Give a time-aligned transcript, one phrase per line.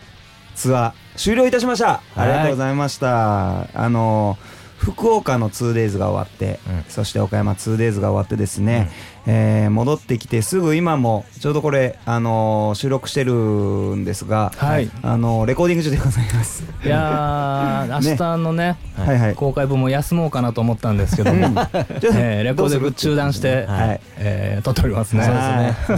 [0.55, 2.01] ツアー終了いたしました。
[2.15, 3.67] ありがとうございました。
[3.79, 4.39] あの
[4.79, 6.85] 福岡の 2days が終わって、うん。
[6.87, 8.89] そして岡山 2days が終わってですね、
[9.31, 14.89] えー戻ってきてすぐ今もちょうどこれ、あのー収録してるんですが、はい。
[15.03, 16.63] あのーレコーディング中でございます。
[16.83, 19.35] いやー明日のねはいはい。
[19.35, 21.67] 公開分も休もうかなと思ったんですけども、 ちょっと
[22.13, 24.01] えーレコーディング中断して、はい。
[24.17, 25.23] えー撮っておりますね。
[25.23, 25.35] そう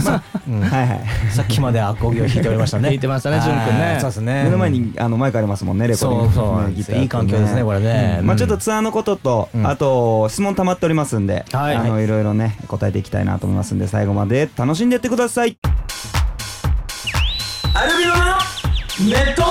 [0.06, 0.20] すね。
[0.48, 0.60] うん。
[0.60, 1.00] はいはい。
[1.30, 2.84] さっきまでアコギを弾いておりましたね。
[2.84, 3.84] 弾いてましたね淳君ね。
[3.92, 4.44] はいそうですね。
[4.44, 6.34] 目の前にあのマイクありますもんねレコーディング。
[6.34, 6.94] そうそう。
[6.96, 8.18] ねいい環境ですねこれね。
[8.20, 8.26] うん。
[8.26, 9.66] まあうんちょっとツアーのことと、うん。
[9.66, 11.76] あと質問溜まっておりますんで、はい。
[11.76, 15.58] あのいろいろね答えていきたいなと思いますんで最後まで楽しんでってください。
[17.74, 18.22] アルビノの
[19.10, 19.42] ネット。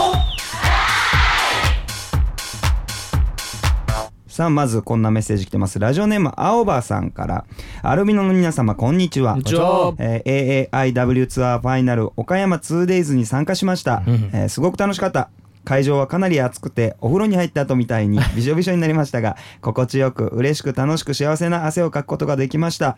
[4.28, 5.78] さあまずこんなメッセージ来てます。
[5.78, 7.46] ラジオネーム青葉さんから。
[7.84, 9.34] アルビノの皆様こんにちは。
[9.34, 9.94] こんにちは。
[10.00, 15.30] えー AAIW ツアーファイナル岡山 2days に参加しました、えーすごく楽しかった。
[15.64, 22.98] 会場はかなり暑くてお風呂に入った後みたいに びしょびしょになりましたが心地よく嬉しく楽しく幸せな汗をかくことができました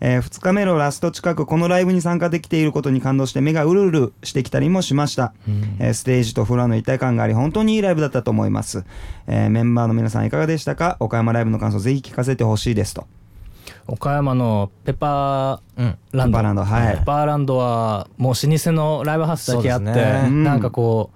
[0.00, 5.34] え2日目のラスト近くこのライブに参加できていることに感動して目がうるうるしてきたりもしました、
[5.78, 8.84] えーステージとフロアの一体感があり本当にいいライブだったと思います、
[9.26, 10.96] えーメンバーの皆さんいかがでしたか？
[11.00, 13.06] 岡山ライブの感想ぜひ聞かせてほしいですと。
[13.86, 15.86] 岡山のペパうん。
[15.88, 16.38] ーランド。
[16.38, 16.96] ペパーランドはい。
[16.98, 20.22] ペパーランドはもう老舗のライブハウスだけあって、ね。
[20.26, 20.44] うん。
[20.44, 21.10] なんかこ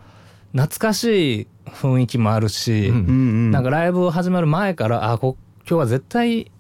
[0.55, 3.51] う懐かしい雰囲気もあるし、うんうんうん。
[3.51, 5.37] なんかライブ始まる前からあこ
[5.69, 6.51] 今日は絶対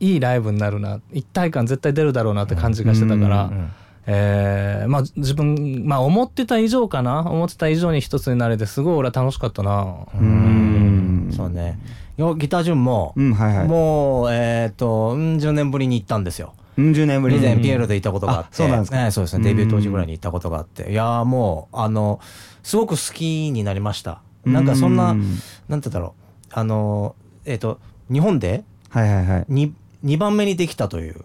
[0.00, 1.00] いいライブになるな。
[1.12, 3.70] 一体感絶対出るだろうなって感じがしてたから、うん
[4.08, 7.20] えーまあ自分まあ思ってた以上かな。
[7.20, 10.06] 思ってた以上に一つになれてすごい俺は楽しかったな。
[10.14, 11.32] うん。
[11.36, 11.78] そうね。
[12.16, 13.68] よギター順もうんはいはい。
[13.68, 16.54] もうえっとうん10年ぶりに行ったんですよ。
[16.76, 19.02] うん10年ぶり以前にピエロで行ったことがあって、あそうなんですか。
[19.02, 19.44] ねそうですね。
[19.44, 20.92] デビュー当時ぐらいに行ったことがあって。
[20.92, 22.20] いやーもうあの
[22.62, 24.20] すごく好きになりました。
[24.44, 25.34] なんかそんなうなんて
[25.68, 26.52] 言うんだろう。
[26.52, 27.80] あのえっ、と
[28.12, 29.46] 日本ではいはいはい。
[29.50, 29.72] 2,
[30.04, 31.24] 2番目にできたという。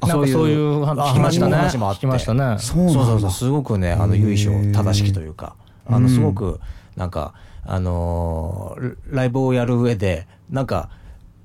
[0.00, 1.56] なんかそういう話聞きましたね。
[1.56, 2.06] 話もあって。
[2.06, 2.56] ましたね。
[2.58, 5.56] そうそうそうすごくねあの由緒正しきというか。
[5.88, 6.04] あうん。
[6.04, 6.60] のすごく
[6.96, 7.34] なんか
[7.64, 10.90] あのーライブをやる上でなんか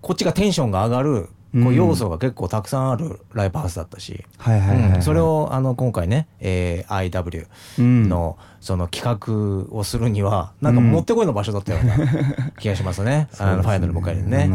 [0.01, 1.67] こっちがテンションが上がるこうん。
[1.67, 4.23] う要素が結構たくさんあるライブハウスだったし、
[5.01, 7.47] それをあの今回ね、えー IW
[7.79, 8.09] うん。
[8.09, 9.19] のその企
[9.69, 14.49] 画をするにはなんかもってこいの場所だったような気がしますね、 あのファイナル迎えるね。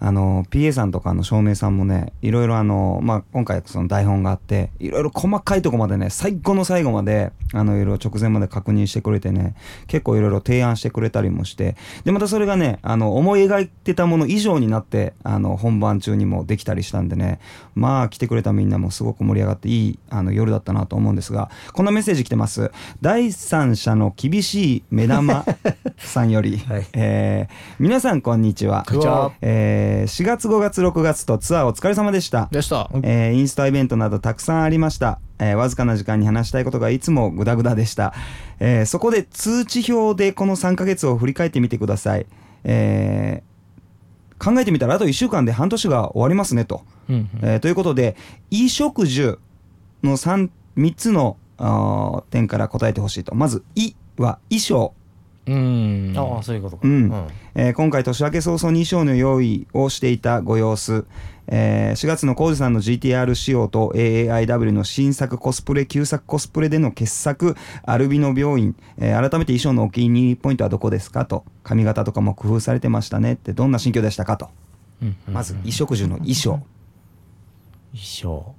[0.00, 9.54] あの PA さんとかの照明さんもねいろいろあの、まあ、今回その台本があっていろいろ細かいとこまでね最後の最後まであのいろいろ直前まで確認してくれてね
[9.86, 17.40] 結構いろいろ提案してくれたりもしてでまたそれがねあの思い描いてたもの以上になってあの本番中にもできたりしたんでね
[17.74, 22.70] まあ来てくれたみんなもすごく盛り上がっていいあの夜だったなと思うんですがこんなメッセージ来てます。
[23.00, 25.44] 第三者の厳しい目玉
[25.96, 26.86] さんより、 はい。
[26.92, 28.84] えー皆さんこんにちは。
[28.86, 29.32] こんにちは。
[29.40, 32.90] えー4月5月6月とツアーお疲れ様でした、でした。
[33.02, 38.14] えーインスタイベントなどたくさんありました、えーわずかな時間に話したいことがいつもグダグダでした、
[38.60, 42.26] えーそこで通知表でこの3ヶ月を振り返ってみてください、
[42.64, 43.48] えー
[44.44, 47.30] 考えてみたらあと1週間で半年が終わりますねと、うんうん。
[47.42, 48.16] えーということで
[48.50, 49.40] 衣食住
[50.04, 51.36] の 3, 3つの
[52.30, 53.34] 点から答えてほしいと。
[53.34, 54.94] まず「い」は衣装
[55.48, 56.14] うん。
[56.16, 56.82] ああそういうことか。
[56.86, 57.12] うん。
[57.54, 61.06] えー今回年明け早々に衣装の用意をしていたご様子、
[61.46, 71.44] えー4月の浩二さんの GTR 仕様と AAIW の新作コスプレ旧作コスプレでの傑作アルビノ病院、えー改めて衣装のお気に入りポイントはどこですかと。
[71.62, 73.32] 髪型とかも工夫されてましたね。
[73.34, 74.50] ってどんな心境でしたかと。
[75.02, 76.50] うんまず衣食住の衣装。
[77.92, 78.54] 衣装。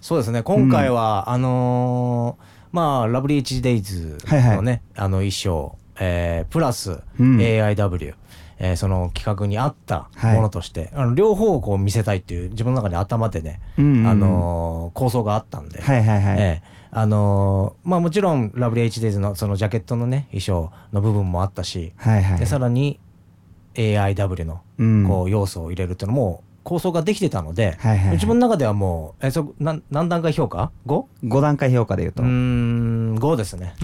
[0.00, 0.42] そうですね。
[0.42, 4.56] 今回は、あのーまあラブリー HDays はいはい。
[4.56, 7.36] のね、あの衣装、えープラスうん。
[7.38, 8.14] AIW、
[8.58, 10.36] えーその企画に合ったはい。
[10.36, 13.80] ものとして、あの両方をこう見せたいっていう自分の中で頭でね、あ
[14.14, 22.38] のー構想があったんで、はいはいはい、ええあのーまあもちろんラブリー HDays のそのジャケットのね衣装の部分もあったし、はいはい。
[22.38, 23.00] でさらに
[23.74, 25.04] AIW のうん。
[25.08, 28.10] こう要素を入れるっていうのも構想ができてたので、はいはいはい。
[28.12, 31.04] 自分の中ではもうえそなん何段階評価？5?
[31.24, 33.74] 5段階評価で言うと、うーん5ですね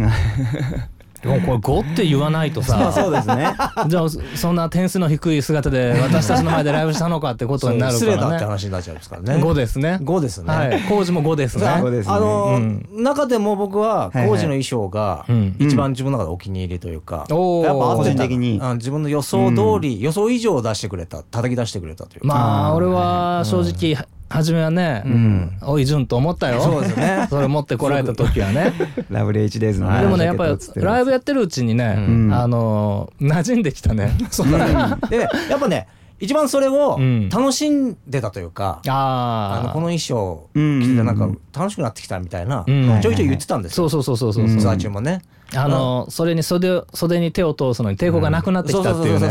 [1.22, 2.92] でもこれ5って言わないとさ。
[2.92, 3.54] そうですね。
[3.88, 9.42] じゃあそんな点数の低い姿で私たちの前でライブしたのかってことになる失礼だってからね話になっちゃうんですからね。
[9.42, 9.98] 5ですね。
[10.02, 10.82] 5ですね、はい。
[10.82, 11.66] 工事も5ですね。
[11.66, 12.14] あそうですね。
[12.14, 12.86] あの、うん。
[12.92, 15.56] 中でも僕は工事の衣装がうん。
[15.58, 17.64] 一番自分の中でお気に入りというか、おー。
[17.64, 18.58] やっぱ個人的に。
[18.58, 25.58] うん自分の予想通り、予想以上を出してくれた叩き出してくれたというか、まあ俺は正直は初めはねん。
[25.62, 26.60] おい順と思ったよ。
[26.60, 27.26] そうですね。
[27.30, 28.72] それ持ってこられた時はね。
[29.10, 32.30] ラブリー HDays のねはいでもねやっぱりライブブやってるうちにねん。
[32.32, 34.16] あの馴染んできたね。
[34.30, 35.88] そうでねやっぱね
[36.20, 37.28] 一番それをうん。
[37.28, 43.00] 楽しんでたというか、あああのこの衣装うん着ててなんか楽しくなってきたみたいな、うん。
[43.00, 44.56] ちょいちょい言ってたんですよ、そうそうそうそうそうう。
[44.56, 44.58] ん。
[44.58, 45.22] ツアー中もね。
[45.56, 49.30] あのそれに袖袖に手を通すのに抵抗がなくなってきたっていうね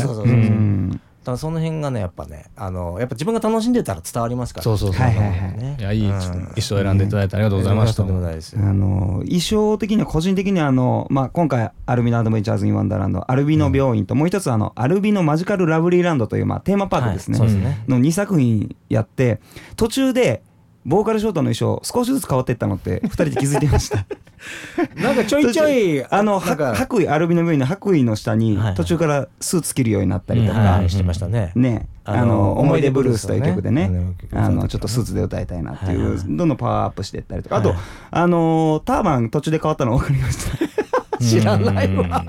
[1.28, 5.84] そうそうそうそうそうううんんだからその辺がねやっぱねあのやっぱ自分が楽しんでたら伝わりますからそうそうそうはいはいはいねい。
[5.84, 8.16] やいいうん衣装選んでいただいてありがとうございましたとん
[8.64, 17.84] あの衣装的には個人的にはあの、まあ、今回アルビノアドベンチャーズ・イン・ワンダーランドアルビノ病院ともう一つあのアルビノマジカル・ラブリーランドという、まあ、テーマパークですね,、はいそうですね。
[17.90, 19.42] の2作品やって
[19.76, 20.44] 途中で
[20.88, 24.06] ボーカルショートの衣装少しずつ変わっていったのって 2人で気づいていました。
[24.96, 31.52] なんかちょいちょいあの白衣アルビノ病院の白衣の下に途中からスーツ着るようになったりとか、はいしてましたね。
[31.56, 33.92] ね、あの思い出ブルースという曲でね。
[34.32, 37.58] あのあのちょっとスーツで歌いたいなっていはいはいうどんどんパワーアップしていったりとか。
[37.58, 37.78] あとはい。
[38.12, 40.87] あのターバン途中で変わったの分かりました
[41.20, 42.26] 知らないわ。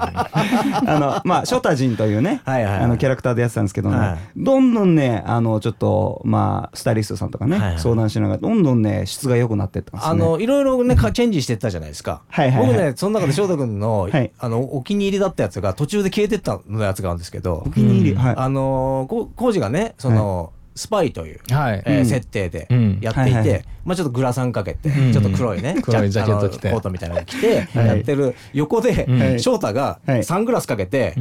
[0.87, 2.85] あのまあショタジンというねはいはいはい。
[2.85, 4.19] あのキャラクターでやってたんですけどね、はい。
[4.37, 7.79] どんどんねあのちょっとまあスタイリストさんとかね、はいはい。
[7.79, 10.11] 相談しながらどんどんね質が良くなっていったんですね。
[10.11, 12.23] あのいろいろねかチェンジしてったじゃないですか。
[12.29, 12.69] はいはいはい。
[12.69, 14.33] 僕ねその中で翔太君のはい。
[14.39, 18.19] あのお気に入りだったやつが途中で消えてったのやつがあるんですけどお、気に入り、うん。
[18.19, 18.35] はい。
[18.37, 21.41] あのこコージがねそのスパイという。
[21.51, 21.83] はい。
[21.85, 22.07] えーうん。
[22.07, 22.99] 設定でうん。
[23.03, 25.13] やっていはいはいて、まあちょっとグラサンかけて、うん。
[25.13, 26.71] ちょっと黒いね、黒いジャケット着て。
[26.71, 27.87] コートみたいなの着て、はい。
[27.89, 30.25] やってる横で、うん翔太がはい。
[30.25, 31.15] サングラスかけて、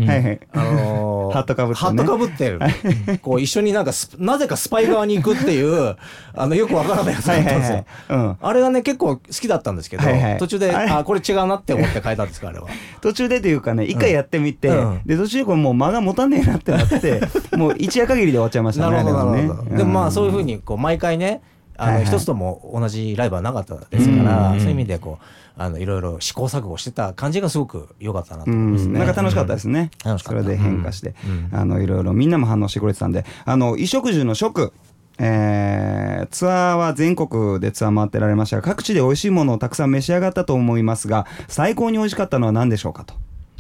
[0.54, 1.88] あのーハットかぶってね。
[1.88, 2.60] ハットかぶってる。
[3.22, 5.96] こう一緒になんかスなぜかスパイ側に行くっていう、
[6.36, 7.86] あの、よくわからないやつだったんですよ。
[8.10, 10.38] うん、あれがね、結構好きだったんですけど、はいはい。
[10.38, 12.68] 途中で、あこれ違うなって思って変えたんですか、あれは。
[13.02, 15.02] 途中でというかね一回やってみて、うん。
[15.06, 17.22] で途中でこれもう間が持たねえなってなって
[17.56, 19.78] もう一夜限りで終わっちゃいましたねなるほど、なるほど。
[19.78, 21.42] でもまあ、そういうふうにに、こう、毎回ね、
[21.78, 22.12] あの、はいはい。
[22.12, 24.60] 一つとも同じライブはなかったですから、うん。
[24.60, 25.26] そういう意味で、こう、
[25.58, 28.92] あの、いろいろ試行錯誤してた感じがすごく良かったなとう思いますね。
[28.92, 28.94] ん。
[28.94, 29.92] なんか楽しかったですね、
[30.24, 31.16] それで変化して、
[31.52, 31.58] うん。
[31.58, 33.26] あのいろいろみんなも反応してくれてたんで。
[33.46, 34.74] あの衣食住の食。
[35.20, 43.16] えーツアーは全国でツアー回ってられましたが各地で美味しいものをたくさん召し上がったと思いますが最高に美味しかったのは何でしょうかと、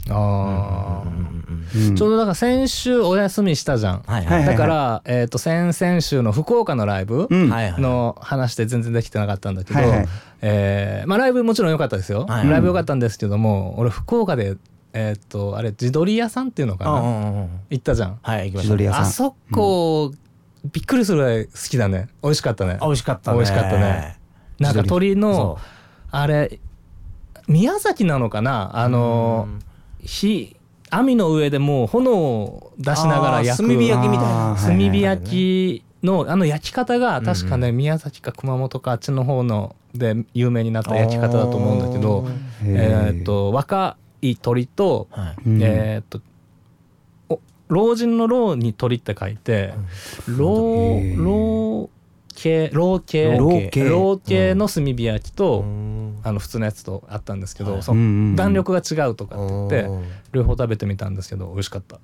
[0.09, 1.07] ああ
[1.75, 4.01] うんちょうどだから先週お休みしたじゃん。
[4.07, 7.49] はいはいだからえっと先々週の福岡のライブうん。
[7.49, 7.81] はいはい。
[7.81, 10.07] の話で全然できてなかったんだけど、はいはい。
[10.41, 14.57] えーまあ、ライブもちろん良かったですよ、はいライブ良かったんですけども俺福岡で
[14.93, 18.19] えっ、とあれ地鶏屋さんっていうのかな、うんうんうん行ったじゃん。
[18.21, 18.73] はい、行きました。
[18.75, 18.77] ね。
[18.77, 19.01] 地鶏屋さん。
[19.01, 20.11] あそこ、
[20.71, 22.07] びっくりするぐらい好きだね。
[22.23, 22.77] 美味しかったね。
[22.79, 23.37] あ、美味しかったね。
[23.37, 24.17] 美味しかったね。
[24.59, 25.59] なんか鶏のそ
[26.11, 26.59] あれ
[27.47, 28.71] 宮崎なのかな？
[28.73, 29.47] あの
[30.07, 30.55] 火
[30.89, 33.67] 網の上でもう炎を出しながら焼く。
[33.67, 34.55] 炭火焼きみたいな。
[34.57, 42.27] 炭火焼きのあの焼き方が確かね、宮崎か熊本かあっちの方ので有名になった焼き方だと思うんだけど
[42.63, 45.07] えーっと若い鳥と,、
[45.45, 46.21] えーっと
[47.29, 49.73] お老人の老に鳥って書いて
[50.27, 51.89] 老老
[52.37, 56.19] 系老系老系の炭火焼きと、うん。
[56.23, 57.83] あの普通のやつとあったんですけど、はい。
[57.83, 58.31] そうんうんうん。
[58.31, 60.05] の弾力が違うとかって言ってうん。
[60.33, 61.99] 両方食べてみたんですけど美味しかった。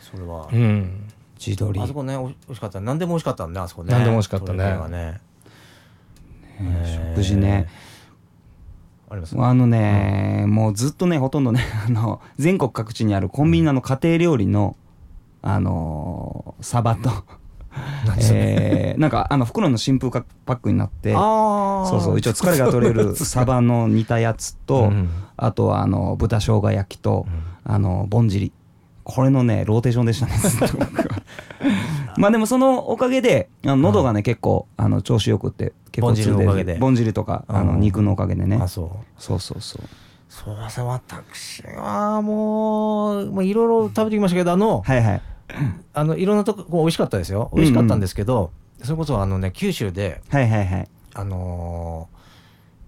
[0.00, 0.48] それは。
[0.52, 0.56] う。
[0.56, 1.08] ん。
[1.36, 2.80] 地鶏あそこね、おい美味しかった。
[2.80, 3.92] 何でも美味しかったんね、あそこね。
[3.92, 4.58] 何でも美味しかったね。
[4.58, 5.20] 鶏系はね。
[7.16, 7.66] 食事ね。
[9.10, 14.76] ありますあのね、もうずっとねほとんどね あの全国各地にあるコンビニの家庭料理の
[15.42, 17.10] あのーサバと、
[18.20, 20.10] えーなんかあの袋の真空
[20.44, 21.12] パックになって。
[21.12, 25.08] そうそう一応疲れが取れるサバの煮たやつと、うん。
[25.36, 27.26] あとはあの豚生姜焼きと、
[27.64, 28.52] あのぼんじり。
[29.04, 30.32] これのねローテーションでしたね。
[32.18, 36.74] まあでもそのおかげであの喉がね結構あの調子よくって結構ぼんじりのおかげで。
[36.78, 38.58] ぼんじりとかあのうん肉のおかげでね。
[38.60, 38.88] あ、そう。
[39.18, 39.82] そうそうそう。
[40.28, 45.22] そう私はもう、まあ、いろいろ食べてきましたけど、あの、はいはい
[45.94, 47.50] あの、いろんなとこ、美味しかったですよ。
[47.54, 48.50] 美味しかったんですけど、
[48.82, 50.88] それこそあのね、九州で、はいはいはい。
[51.14, 52.22] あのー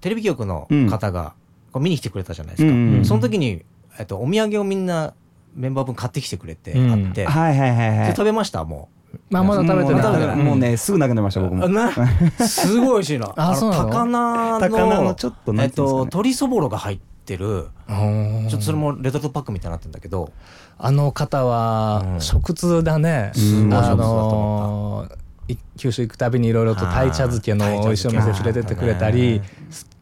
[0.00, 1.32] テレビ局の方が、
[1.73, 2.68] こう見に来てくれたじゃないですか。
[2.70, 3.04] うんうんうん。
[3.06, 3.62] その時に、
[3.99, 5.14] えっと、お土産をみんな
[5.56, 7.06] メンバー分買ってきてくれて、うん。
[7.06, 8.08] あって、はいはいはいはい。
[8.08, 8.88] で食べましたも
[9.30, 10.37] まあまだ食べてもうない。
[10.37, 11.56] ねもうねすぐなくなりました僕う。
[11.56, 11.90] もな、
[12.46, 13.28] すごい美味しいの。
[13.28, 13.88] のあそうなの？
[13.88, 14.11] 高菜
[14.52, 16.00] の、高菜のちょっとなえっんていうんですかね。
[16.00, 17.69] と、鶏そぼろが入っってる。
[17.88, 20.33] ちょっとそれもレトルトパックみたいになってるんだけど。
[20.76, 22.21] あの方はうん。
[22.21, 25.09] 食通だね、あすごい食通だとの
[25.49, 29.40] い九州行くたびにいろいろと鯛茶漬けの美味しいお店連れてってくれたり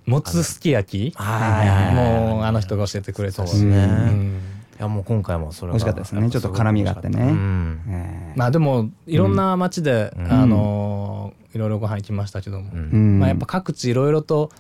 [0.07, 1.19] もつすき焼き。
[1.19, 3.51] もうあの人が教えてくれたし。
[3.51, 3.77] そうですね。
[3.85, 4.41] うん。
[4.79, 6.31] いやもう今回もそれが美味しかったですね。
[6.31, 7.23] ちょっと辛みがあってね。
[7.23, 7.81] うん。
[7.89, 10.33] えーまあでもいろんな町で、うん。
[10.33, 13.19] あのいろいろご飯行きましたけども、うんうん。
[13.19, 14.51] まあ、やっぱ各地いろいろと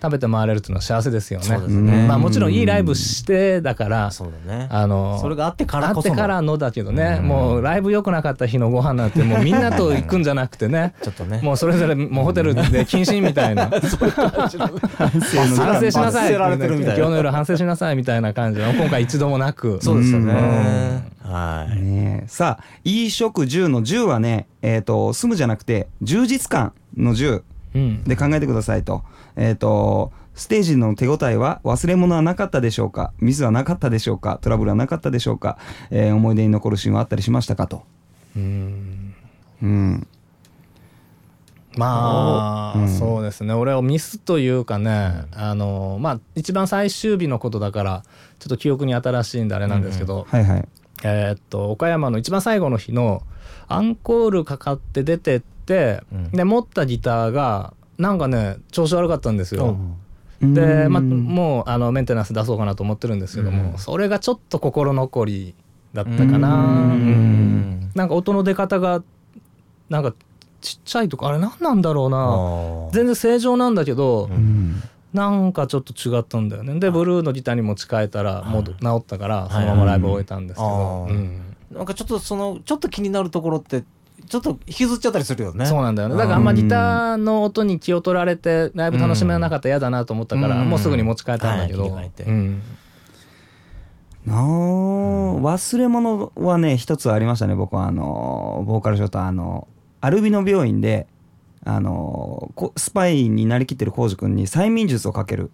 [0.00, 1.58] 食べて回れるっていうのは幸せですよね。
[1.68, 2.06] ね。
[2.06, 4.66] まあもちろんいいライブしてだから、そうだね。
[4.70, 6.14] あのそれがあってからこその。
[6.14, 7.28] あってからのだけどね、うん。
[7.28, 10.94] もうライブ良くなかった日のご飯なんてもう みんなと行くんじゃなくてね。
[11.02, 11.40] ちょっとね。
[11.42, 13.68] もうそれぞれもうホテルで謹慎みたいな。
[13.70, 13.80] 反
[15.20, 19.78] 省しなさい今日の夜反省しなさいみたいな感じの今回一度もなく。
[19.82, 20.32] そうですよね。
[21.24, 21.30] うん。
[21.30, 21.80] はい。
[21.80, 22.28] ねえ。
[22.28, 27.42] さあ衣食住の住はねえっ、と住むじゃなくて充実感の住
[27.74, 28.04] うん。
[28.04, 29.02] で考えてくださいと
[29.36, 33.12] えっ、とステージの手応えは忘れ物はなかったでしょうか？
[33.18, 34.38] ミスはなかったでしょうか？
[34.40, 35.58] トラブルはなかったでしょうか、
[35.90, 37.82] えー思い出に残るシーンはあったりしましたかと。
[38.36, 39.14] うん。
[39.62, 40.06] うん。
[41.76, 42.88] まあ、うん。
[42.88, 43.54] そうですね。
[43.54, 48.02] 俺をミスというかね、あのまあ一番最終日のことだから
[48.38, 50.68] ちょっと記憶に新しいんであれなんですけど、はいはい。
[51.04, 53.22] えーっと岡山の一番最後の日の
[53.68, 56.30] アンコールかかって出てって、うん。
[56.30, 59.66] で持ったギターがなんかね調子悪かったんですよ。
[59.66, 59.96] うん
[60.40, 63.78] で、まあ、もうあのメンテナンス出そうかなと思ってるんですけども、うん。
[63.78, 65.54] それがちょっと心残り
[65.92, 66.48] だったかな。
[66.48, 69.02] うんうんなんか音の出方が
[69.90, 70.14] なんか
[70.62, 72.90] ちっちゃいとかあれ何なんだろうな。
[72.94, 74.32] 全然正常なんだけど、うん。
[74.32, 76.78] うんなんかちょっと違ったんだよね。
[76.78, 79.52] でブルーのギターに持ち替えたらもう治ったからい。
[79.52, 81.56] そのままライブ終えたんですけど、はいうん。
[81.72, 83.84] なんかちょっとそのちょっと気になるところって
[84.30, 85.66] ちょっと引きずっちゃったりするよね。
[85.66, 86.14] そうなんだよね。
[86.14, 90.70] だからあんまギターの音に気を取られてライブ楽しめなかったら嫌だなと思ったから、うん。
[90.70, 92.62] もうすぐに持ち替えたんだけど、はいうん。
[94.26, 99.66] 忘れ物はね一つありましたね僕はあのボーカルショートあの
[100.00, 101.08] アルビノ病院で
[101.64, 105.50] あのこスパイになりきってる浩司君に催眠術をかける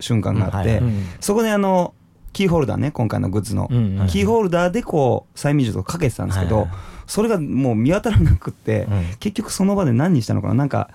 [0.00, 1.06] 瞬間があって、うんうん。
[1.20, 1.92] そこであの
[2.36, 9.04] キーホルダーね今回のグッズの、うんうんキーホルダーでこう催眠術をかけてたんですけど、はいはいそれがもう見当たらなくって、うん。
[9.20, 10.90] 結局その場で何にしたのかななんか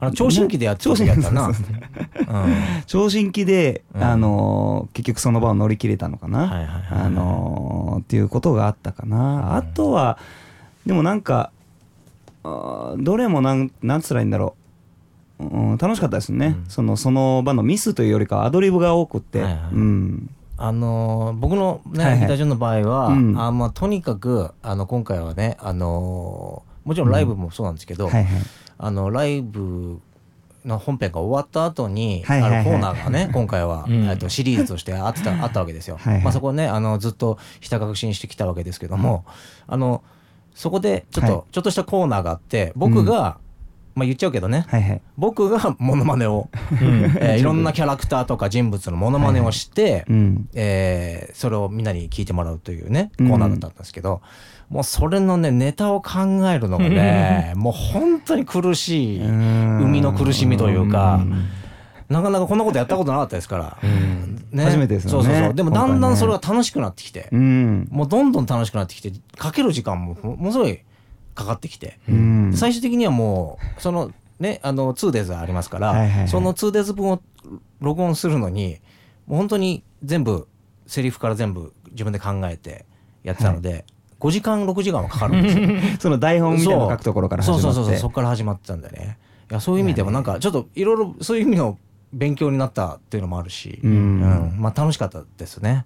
[0.00, 1.46] あの聴診器でやってた時やったな。
[1.46, 4.02] 聴診器聴診器で、うん。
[4.02, 9.54] あのー結局その場を乗り切れたのかな、あのーっていうことがあったかな、うん。
[9.54, 10.18] あとは
[10.84, 11.52] でもなんか
[12.42, 14.65] どれもなんなんつらいいんだろう、
[15.38, 16.64] うん、楽しかったですね、うん。
[16.68, 20.30] そのその場のミスというよりかはアドリブが多くって、はいはいうん。
[20.56, 22.20] あのー僕のね、はいはい。
[22.20, 23.38] ギター順の場合は、うん。
[23.38, 28.42] あまあ、とにかくあの今回はね、あのーもちろんライブもそうなんですけど、はいはい。
[28.78, 30.00] あのライブ
[30.64, 32.60] の本編が終わった後に、はいはいはい。
[32.60, 34.08] あのコーナーがね今回は、うん。
[34.08, 35.98] えっとシリーズとしてあってた あったわけですよ。
[35.98, 36.22] はいはい。
[36.22, 39.24] まあ、そこをねあのずっとひた隠しにしてきたわけですけども、
[39.66, 40.02] あの
[40.54, 41.42] そこでちょっと、はい。
[41.52, 43.38] ちょっとしたコーナーがあって僕が、
[43.96, 44.66] まあ言っちゃうけどね。
[44.68, 45.00] はいはい。
[45.16, 46.48] 僕が モノマネを、
[46.80, 50.48] えー いろんなキャラクターとか人物のモノマネをして、うん。
[50.54, 53.32] えーそれをみんなに聞いてもらうというねコうん。
[53.32, 54.20] ーナーだったんですけど、
[54.70, 61.20] もうそれのねネタを考えるのがねもう本当に苦しい生みの苦しみというか
[62.08, 63.76] なかなかこんなことやったことなかったですから、
[64.52, 64.64] ね。
[64.64, 65.24] 初めてですよね。
[65.24, 65.54] そうそうそう。
[65.54, 67.88] でもだんだんそれが楽しくなってきて、うん。
[67.90, 70.80] もうどんどん楽しくなってきてかける時間もものすごい
[71.36, 72.52] かかってきて、うん。
[72.54, 76.28] 最終的にはもうそのねあの 2days ありますから、はいはいはい。
[76.28, 77.22] その 2days 分を
[77.80, 78.80] 録音するのに
[79.26, 80.48] もう本当に全部
[80.86, 82.86] セリフから全部自分で考えて
[83.22, 83.84] やってたので、
[84.20, 85.68] 5時間6時間はかかるんですよ。
[86.00, 87.60] その台本みたいなの書くところからそう。
[87.60, 89.18] そうそうそうそこから始まってたんだよね。
[89.50, 91.78] いやそういう意味でもなんかちょっといろいろそういう意味の
[92.12, 93.90] 勉強になったっていうのもあるし、うん。
[93.90, 94.54] うん。
[94.58, 95.84] まあ楽しかったですね。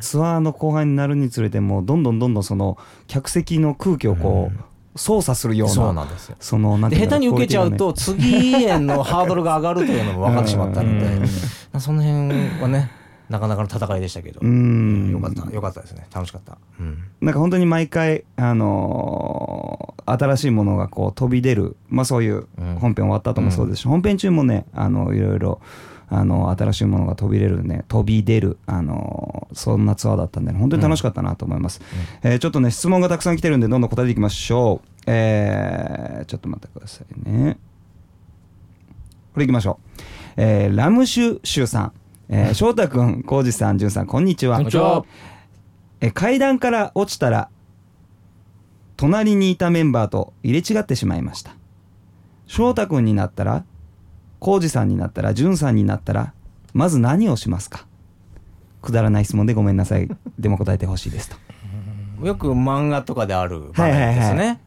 [0.00, 6.36] ツアーの後半になるにつれてもうどんどんどんどんその客席の空気をこう操作するようなそうなんですよ。
[6.40, 10.98] そのなん下手に受けちゃうと次へのハードルが上がるというのも分かってしまったのうん。
[10.98, 11.26] で
[11.78, 12.90] その辺はね
[13.28, 15.10] なかなかの戦いでしたけど、うん。
[15.10, 16.06] よかったよかったですね。
[16.12, 17.04] 楽しかった、うん。
[17.20, 22.74] なんか本当に毎回あのー新しいものがこう飛び出るまあそういううん。
[22.76, 25.60] 本編終わった後もそうですし、本編中もねあのいろいろ
[26.10, 31.80] あの新しいものが飛び出るね飛び出るあのーそんなツアーだったんで、ね、本当に楽しかったなと思います、
[32.22, 34.88] えーちょっとね質問がたくさん来てるんでどんどん答えていきましょう。
[35.06, 37.58] えーちょっと待ってくださいね。
[39.32, 40.00] これいきましょう、
[40.36, 41.92] えーラムシュシュさん、
[42.28, 44.56] えー翔太くん浩二さんじゅんさんこんにちは。
[44.56, 45.04] こんにちは。
[46.00, 47.50] え階段から落ちたら
[48.96, 51.52] 隣にいたメンバーと入れ違ってしまいました。
[52.46, 53.64] 翔太君になったら
[54.40, 56.32] 浩二さんになったら淳さんになったら
[56.74, 57.86] まず何をしますか？
[58.82, 60.08] くだらない質問でごめんなさい。
[60.38, 61.36] でも答えてほしいですと。
[62.26, 64.58] よく漫画とかである場面ですね、はいはいは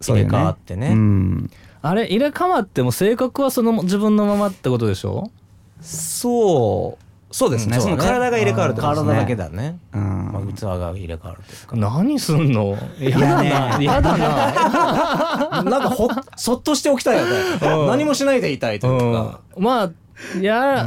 [0.00, 0.88] 入れ替わってね。
[0.88, 1.50] うん。
[1.80, 5.30] あれ入れ替わっても性格はその自分のままってことでしょ？
[5.80, 7.01] そう
[7.32, 9.08] そうですね,、うんその体が入れ替わるってことですね。
[9.14, 10.32] 体だけだね、うん。
[10.32, 11.76] まあ、器が入れ替わるというか。
[11.76, 12.76] 何すんの？
[13.00, 13.78] やだな。
[13.78, 13.84] ね。
[13.84, 15.62] やだな。
[15.64, 17.30] なんかほそっとしておきたいよね。
[17.62, 17.86] うん。
[17.88, 19.90] 何もしないでいたいというか、うん、まあ
[20.38, 20.86] いや、う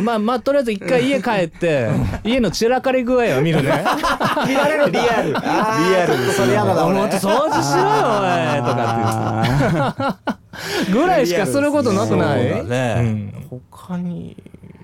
[0.00, 1.88] ん、まあまあとりあえず一回家帰って
[2.24, 3.84] 家の散らかり具合を見るね。
[4.48, 5.28] 見られるリアル。
[5.30, 6.98] リアルですねそれ嫌だな俺。
[6.98, 8.62] もっと掃除しろよおい。
[8.64, 8.84] とか
[9.98, 10.36] あって。
[10.90, 12.64] ぐらいしかすることなくない？
[12.66, 13.62] ね、うん。
[13.76, 14.34] 他に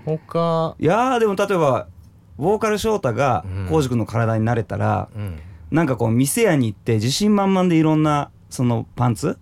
[0.05, 1.89] 他ーいやーでも例えば
[2.37, 3.67] ボーカル翔太がうん。
[3.69, 5.39] 浩司君の体になれたら、うん。
[5.71, 9.39] なんかこう店屋に行って自信満々でいろんなそのパンツ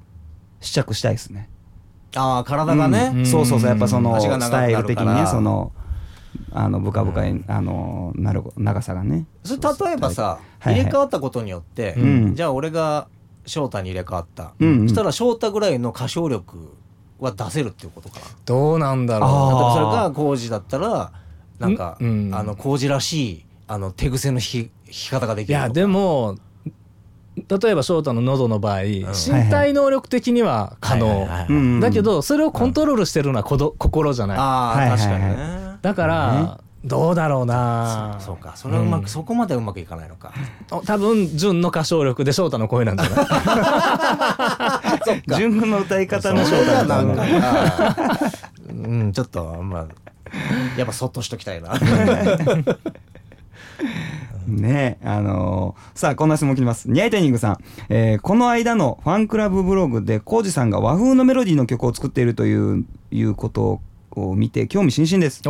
[0.61, 1.49] 試着したいですね。
[2.14, 3.26] ああ体がね、うん。
[3.26, 5.73] そうそうそうやっぱそのスタイル的にねその
[6.52, 9.26] あのブカブカに、あのなる長さがね。
[9.45, 10.83] それ例えばさ、はいはい。
[10.83, 12.35] 入れ替わったことによって、うん。
[12.35, 13.09] じゃあ俺が
[13.47, 14.88] 翔太に入れ替わった、うんうん。
[14.88, 16.76] そしたら翔太ぐらいの歌唱力
[17.25, 18.27] は出せるっていうことかな。
[18.45, 19.53] どうなんだろ例えあー。
[19.53, 21.12] ばそれが浩二だったら
[21.59, 22.35] なんか、うんうん。
[22.35, 25.81] あの浩二らしいあの手癖の弾き弾き方がでういやきるとか。
[25.81, 26.37] でも
[27.37, 29.05] 例えば翔太の喉の場合、身
[29.50, 34.39] 体能力的には可能、だけどそれをコントロールしてるのはこど心じゃない。
[34.39, 35.79] ああ、はいはいはい確かにね。
[35.81, 38.16] だから、どうだろうな。
[38.20, 38.52] そうか。
[38.56, 39.08] それはうまく、ん。
[39.08, 40.32] そこまでうまくいかないのか。
[40.87, 44.80] 多分純の歌唱力で翔太の声なんじゃな
[45.16, 45.22] い？
[45.37, 47.26] 純の歌い方の翔太だなんな。
[47.26, 48.18] か
[48.70, 49.87] うんちょっとまあ
[50.78, 51.75] やっぱそっとしときたいな。
[54.46, 56.90] ねあのーさあこんな質問きます。
[56.90, 57.58] ニャイタイニングさん、
[57.88, 63.80] えーこの間のファンクラブブログで浩二さんが和風のメロディーの曲を作っているといういうこと
[64.12, 65.43] を見て興味津々です。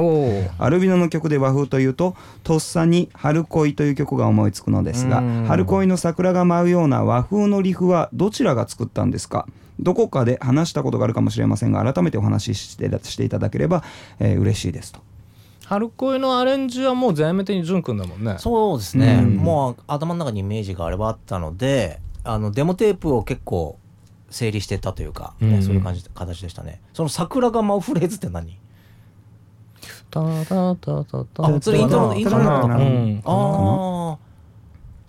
[0.58, 5.44] アルビノの曲で和風というととっさに「春恋」という曲が思いつくのですがうん。
[5.46, 9.46] 春恋の桜が舞うような和風のリフはどちらが作ったんですか？
[9.78, 13.82] どこかで話したことがあるかもしれませんが改めてお話ししてしていただければ、
[14.18, 15.00] えー嬉しいですと。
[15.64, 18.34] 春恋のアレンジはもう全面的に潤くんだもんね。
[18.38, 19.36] そうですね、うん。
[19.36, 23.78] もう頭の中にイメージがあればあったのであのデモテープを結構
[24.28, 25.62] 整理してたというか、ねうん。
[25.62, 26.82] そういう感じ形でしたね。
[26.92, 28.58] その桜が舞うフレーズって何？
[30.10, 33.22] タタタタタあそれイントロイントロなのかな、うん。
[33.24, 34.18] あ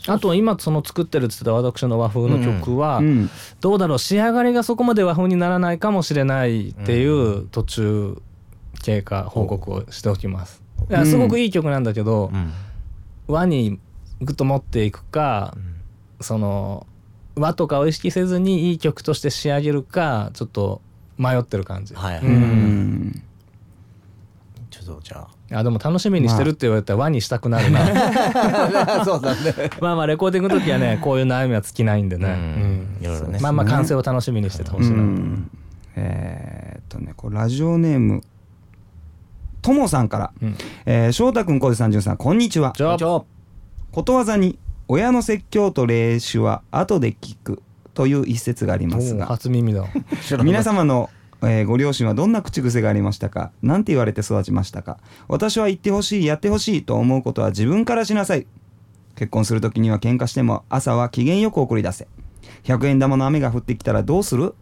[0.07, 3.29] あと今その作ってるっつってた私の和風の曲は、うん。
[3.59, 8.21] どうだろう仕上がりがそこまで和風にならないかもしれないっていう途中
[8.81, 10.63] 経過報告をしておきます。
[10.89, 12.31] いやすごくいい曲なんだけど
[13.27, 13.79] 和に
[14.21, 15.55] ぐっと持っていくか
[16.19, 16.87] その
[17.35, 20.81] 和とかを意識せずにいい曲として仕上げるかちょっと
[21.17, 21.93] 迷ってる感じ。
[21.93, 23.23] はいはい、うん
[24.95, 25.63] うんちょっとじゃあ。
[25.63, 27.81] でも楽しみにしてるって言われたら和にしたくなるな。
[29.01, 29.69] あ そうだね。
[29.81, 32.27] まあまあレコーディングの時はね こういう悩みは尽きないんでね。
[32.27, 32.33] うん。
[32.33, 32.87] うん。
[33.01, 33.39] いろいろね。
[33.41, 34.97] まあまあ完成を楽しみにしててほしいな。
[34.97, 35.51] うん。
[35.95, 38.21] えーっとねこれラジオネーム
[39.61, 40.55] ともさんから、うん。
[40.85, 42.73] えー翔太君浩二さんじゅんさんこんにちは。
[43.91, 47.61] ことわざに親の説教と霊視は後で聞く
[47.93, 49.25] という一節がありますが。
[49.25, 49.83] 初耳だ。
[50.43, 51.09] 皆様の、
[51.43, 53.51] えーご両親はどんな口癖がありましたか？
[53.61, 54.97] 何て言われて育ちましたか？
[55.27, 58.45] 私は言ってほしいやってほしいと思うことは自分からしなさい。
[59.15, 62.07] 結婚する時には喧嘩しても朝は機嫌よく送り出せ。
[62.63, 64.53] 100円玉の雨が降ってきたらどうする？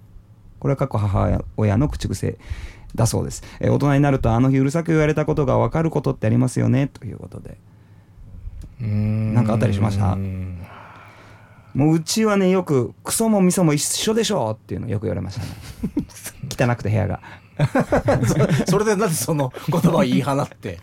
[0.59, 2.37] これは過去母親の口癖
[2.95, 6.87] だそうです、えー大人になるとあの日うるさく言われたことが分かることってありますよね？
[6.87, 7.57] ということで。
[8.79, 8.87] な
[9.33, 10.17] なんかあったりしました？
[11.73, 15.47] もううちはねよくクソも味噌も一緒でしょっていうのよく言われましたね。
[16.71, 17.19] 汚くて部屋が。
[18.67, 20.79] それでなんでその言葉を言い放って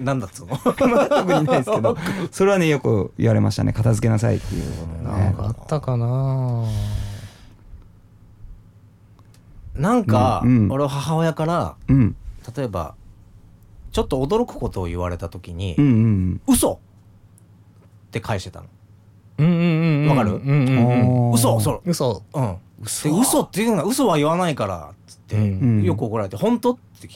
[0.00, 0.58] なんだっつうの？
[0.64, 1.96] まあ特にないですけど。
[2.32, 3.72] それはねよく言われましたね。
[3.72, 5.04] 片付けなさいっていうことでね。
[5.20, 6.64] なんかあったかな。
[9.74, 10.72] なんか、うんうん。
[10.72, 12.16] 俺は母親からうん。
[12.56, 12.94] 例えば
[13.92, 16.72] ちょっと驚くことを言われた時にうんうん「嘘!」
[18.08, 18.66] って返してたの。
[19.38, 20.08] うんうんうんうん。
[20.08, 20.32] わかる？
[20.32, 21.32] うんうんうんうん。
[21.32, 21.60] 嘘？
[21.60, 22.22] そ嘘。
[22.32, 23.40] うん、嘘で嘘。
[23.42, 25.82] っていうのは嘘は言わないからっつって、うん。
[25.82, 27.08] よく怒られて「本当?」って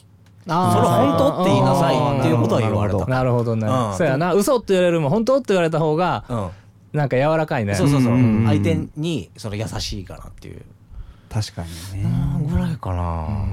[0.47, 3.07] それ本当って言いなさいっていうことは言われた。
[3.07, 3.55] なるほど。
[3.57, 3.97] ねうん。
[3.97, 4.33] そうやな。
[4.35, 6.49] 嘘って言われるよりも本当って言われた方がうん。
[6.93, 7.77] なんか柔らかいね。
[7.77, 10.63] そうそうそう、相手にその優しいかなっていう、
[11.29, 11.63] 確か
[11.95, 12.11] にね。
[12.51, 13.47] ぐらいかな、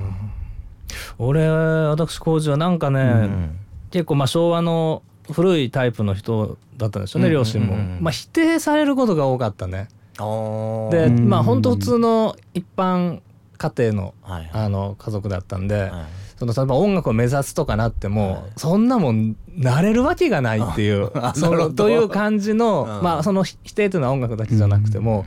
[1.20, 3.60] 俺私浩二はなんかね、うん。
[3.92, 9.88] 結構まあ昭和の古いタイプの人だったんですよね、うん両親も、まあ否定されることが多かったね。
[10.18, 11.30] でうん。
[11.30, 13.22] まあ本当普通の一般
[13.58, 15.92] 家庭のはいあの家族だったんで、はい。
[16.38, 23.04] その例えば音楽を目指すとかなっても、そんなもんなれるわけがないっていうあそのという感じの、うん。
[23.04, 25.26] まあその否定というのは音楽だけじゃなくても、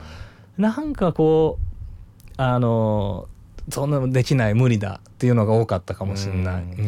[0.56, 3.28] なんかこうあの
[3.68, 6.62] そんなのできない無理だっていうのが多かったかもしれない。
[6.62, 6.70] うん。
[6.70, 6.76] うん。
[6.76, 6.80] う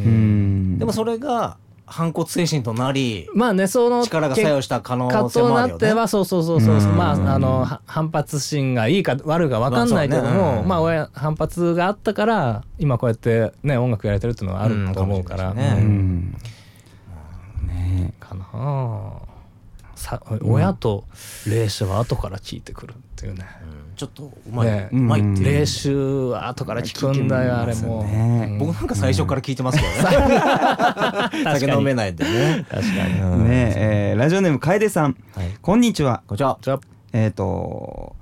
[0.76, 0.78] ん。
[0.78, 6.08] でもそれが反骨精神となりまあねその力が作用した可能葛性もあるよ藤になってはね。
[6.08, 6.76] そうそうそうそう。
[6.76, 6.96] うん。
[6.96, 10.62] まああのは反発心がいいか悪いか分かんないけどまあね。
[10.66, 15.56] まあ親反発があったから今こうやってね音楽やれてるっていうのはあると思うから、うん。
[15.56, 16.36] ねうん。
[17.66, 18.14] ね。
[18.20, 18.46] かな。
[18.52, 19.12] あ。
[19.94, 21.04] さ親と
[21.46, 23.46] 霊視は後から聞いてくるっていうね。
[23.76, 24.88] うんちょっとうまい、ね。
[24.90, 25.44] うまいっていう。
[25.60, 28.02] 霊視は後から聞くんだよあれも。
[28.02, 28.48] ね。
[28.50, 28.58] うん。
[28.58, 29.90] 僕なんか最初から聞いてますけど
[30.28, 31.54] ね。
[31.60, 32.66] 酒飲めないんでね。
[32.68, 33.20] 確かに。
[33.20, 33.44] うん。
[33.48, 35.46] ねえーラジオネーム楓さん、はい。
[35.60, 36.22] こんにちは。
[36.26, 36.80] こんにちは。
[37.12, 38.16] えっ、と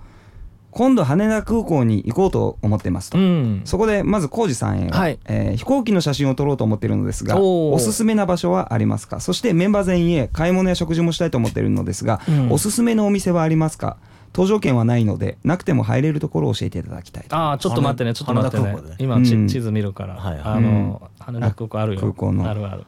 [0.71, 3.63] 今度羽田空港に行こうと思ってますと、うん。
[3.65, 5.19] そこでまず浩二さんへ、はい。
[5.25, 9.21] えー飛行機の写真を撮ろうと思っているのですがおすすめな場所はありますか？
[9.21, 12.53] そしてメンバー全員へ買い物や食事もしたいと思っているのですが、うん。
[12.53, 13.97] おすすめのお店はありますか？
[14.33, 17.35] 搭乗券はないのでなくても入れるところを教えていただきたいと。
[17.37, 18.63] ああちょっと待ってねちょっと待ってね。
[18.63, 19.49] 羽田空港で今ちうん。
[19.49, 20.43] 地図見るから、はいはい。
[20.45, 22.01] あの、羽田空港あるよ。
[22.01, 22.49] 空港の。
[22.49, 22.85] あるある。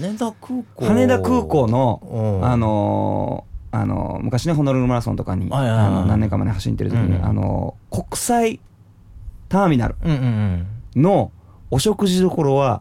[0.00, 0.84] 羽田空港。
[0.86, 2.44] 羽田空港の、うん。
[2.46, 5.86] あのーあのー昔ねホノルルマラソンとかに、はいはいはい。
[5.86, 8.60] あの何年か前に走ってる時に、うんあのー国際
[9.50, 9.96] ターミナル
[10.96, 11.32] の
[11.70, 12.80] お食事どころは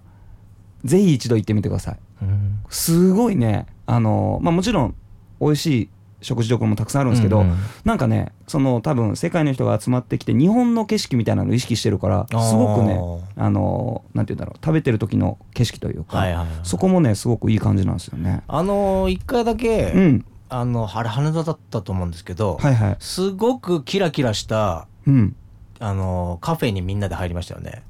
[0.85, 1.97] ぜひ一度行ってみてください。
[2.21, 2.59] うん。
[2.69, 3.65] すごいね。
[3.85, 4.95] あのーまあもちろん
[5.41, 5.89] 美味しい
[6.21, 7.57] 食事どころもたくさんあるんですけど、うんうん。
[7.85, 12.99] なんかねその多分世界の人が集まってきて日本の景色みたいなのを意識してるからすごくね
[13.35, 16.59] あのーなんて言うんだろう食べてる時の景色というか、はいはいはい。
[16.63, 18.41] そこもねすごくいい感じなんですよね。
[18.47, 20.25] あのー一回だけ、うん。
[20.49, 22.97] あのあれ羽田だったと思うんですけど、はいはい。
[22.99, 25.35] すごくキラキラしたうん。
[25.79, 27.83] あのーカフェにみんなで入りましたよね。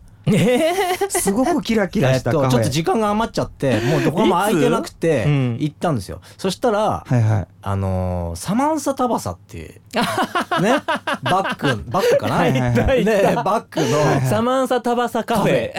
[1.10, 2.50] すごくキラキラえっとしたカフェ。
[2.50, 5.58] ちょっと時間が余っちゃってもうどこも空いてなくてうん。
[5.60, 6.22] 行ったんですよ。
[6.38, 7.48] そしたら、はいはい。
[7.62, 9.80] あのーサマンサタバサっていうね
[11.24, 13.06] バックバックかな、はいはいはい。
[13.06, 15.72] ねバックのサマンサタバサカフェ。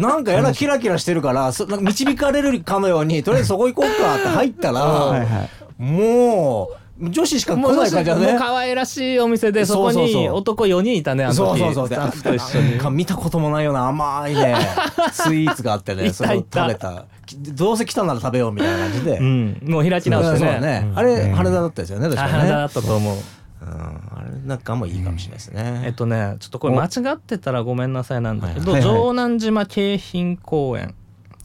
[0.00, 5.82] なんかやらキラキラしてるからそなんか導かれるかのようにとりあえずそこ行こうかって入ったら、はいはい。
[5.82, 8.32] もう女子しか来ない感じだね。
[8.32, 11.36] もう可愛らしいお店でそこに男4人いたねあの時。
[11.36, 11.86] そうそうそう。
[11.88, 12.78] スタッフと一緒に。
[12.78, 14.56] か 見たこともないような甘いね
[15.12, 17.04] スイーツがあってねそれを食べた。
[17.26, 19.60] きどうせ来たなら食べようみたいな感じで、うん。
[19.64, 20.90] もう開き直してね。
[20.94, 22.38] あれ羽田だったですよね確かにね。
[22.38, 23.16] あ羽田だったと思う。
[23.62, 30.94] うん、あれなんかもいいかもしれないですね、えっとねちょっとこれ間違ってたらごめんなさいなんだけど、城南島京浜公園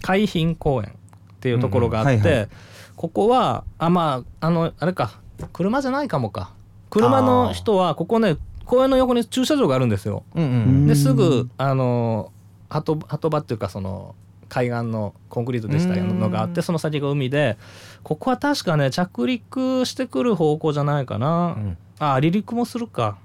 [0.02, 2.50] 海浜公園っていうところがあって、
[2.96, 5.21] ここはあまああのあれか
[5.54, 6.52] 車じゃないかもか。
[6.90, 10.24] 車の人はここね公園の横に駐車場があるんですよ。
[10.36, 10.54] うんううん。
[10.86, 12.32] んですぐあの
[12.70, 14.16] 鳩鳩場っていうかその
[14.50, 17.58] 海岸のコンクリートでしたのがあってうんその先が海で
[18.04, 21.78] ここは確かね着陸してくる方向じゃないかな、うん。
[22.00, 23.18] あ離陸もするか。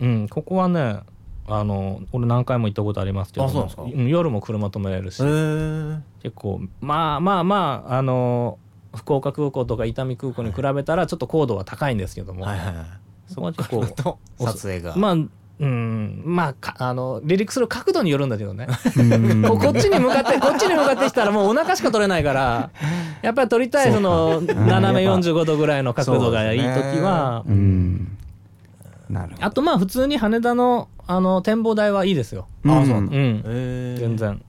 [0.00, 1.00] うんここはね
[1.48, 3.46] あの俺何回も行ったことありますけど。
[3.46, 3.82] あそうなんですか？
[3.84, 5.20] ん夜も車止めれるし、
[6.22, 8.58] 結構まあまあまああの
[8.94, 12.86] 福岡空港とか伊丹空港に比べたらちょっと高度は高いんですけども、はいはいはい。
[13.28, 15.16] そこは結構と撮影が、まあ
[15.60, 18.66] うんまあかあの離陸する角度によるんだけどね。
[18.96, 19.42] うん。
[19.42, 22.70] ここっちに向かってこっちに向かってきたらもうお腹しか取れないから
[23.22, 28.16] やっぱり撮りたいその斜め45度ぐらいの角度がいい時はうん。
[29.40, 32.46] あとまあ普通に羽田のあの展望台はいいですよ。
[32.64, 33.10] あそうなん。
[33.10, 34.42] だうん全然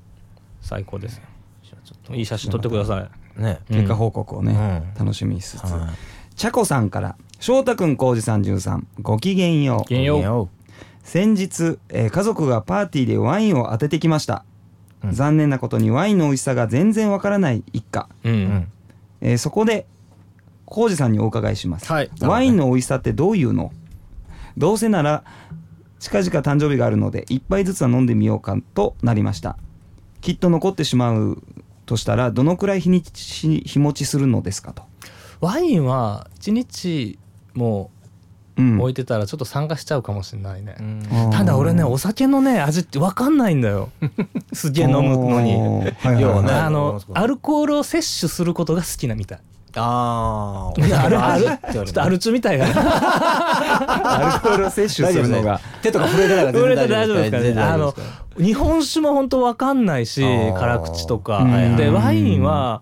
[0.61, 1.23] 最高ですよ。
[1.63, 2.15] じゃあちょっと。
[2.15, 3.75] いい写真撮ってくださいねうん。
[3.77, 4.53] 結果報告をね、
[4.97, 5.05] うん。
[5.05, 5.89] 楽しみにしつつ、は
[6.35, 9.89] ちゃこさんから翔太くん浩二さん13ごきげんよう。
[9.89, 10.49] げんよ
[11.03, 14.45] 先日、えー家族がパーティーでワインを当ててきました、
[15.03, 15.13] うん。
[15.13, 18.71] 残念なことにワインの美味しさが全然わからない一家、ううんん。
[19.21, 19.85] えーそこで
[20.65, 22.11] 浩二さんにお伺いします、はい。
[22.21, 23.73] ワインの美味しさってどういうの？
[24.57, 25.23] どうせなら
[25.99, 29.57] 近々誕生日があるので一杯ずつは飲んでみようかとなりました。
[30.21, 31.41] きっと残ってしまう
[31.91, 34.83] としたらどのくらい日にち日持ちするのですかと、
[35.41, 37.19] ワインは1日
[37.53, 37.91] も
[38.57, 38.79] うん。
[38.81, 41.31] 置いてたらちょっと酸化しちゃうかもしれないね、うん。
[41.31, 43.89] ただ俺ねお酒のね味って分かんないんだよ。
[44.51, 45.53] すげえ飲むのに。
[45.55, 49.39] はいはい要はねあのアルコールを摂取することが好きなみたい
[49.75, 52.65] あいやあるあるちょっとアルチュみたいな。
[52.65, 55.59] アルコールを摂取するのが。
[55.81, 57.95] 手とか震えてないから触れて大丈夫ですか全然ねあの
[58.37, 61.39] 日本酒も本当分かんないし辛口とか。
[61.39, 61.75] うん。
[61.75, 62.81] でワインは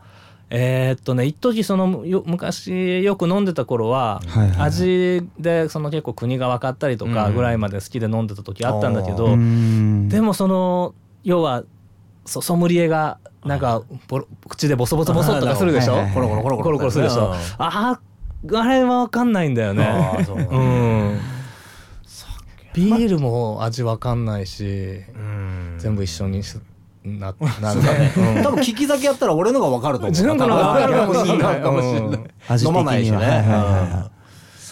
[0.52, 10.10] えーっとね一時そのよ昔よく飲んでた頃ははいはい味でその結構国が分かったりとかぐらいまで好きで飲んでた時あったんだけうどうん。
[10.10, 11.64] でもその要は
[12.30, 15.96] ソソムリエがなんかボロ口でボソボソボソとかするでしょ？
[16.14, 16.78] コロコロコロコロ。
[16.78, 17.26] コロするでしょ？
[17.26, 17.34] うん。
[17.58, 19.84] あーあれは分かんないんだよね。
[22.74, 25.76] ビールも味分かんないしうん。
[25.80, 26.56] 全部一緒にし
[27.04, 28.14] ななそうだね。
[28.16, 28.44] うん。
[28.44, 30.12] 多分聞き酒やったら俺のが分かると思う。
[30.12, 31.62] 自分のが分かるかもしれない。
[31.62, 34.06] かもしれないうん味的飲まないしね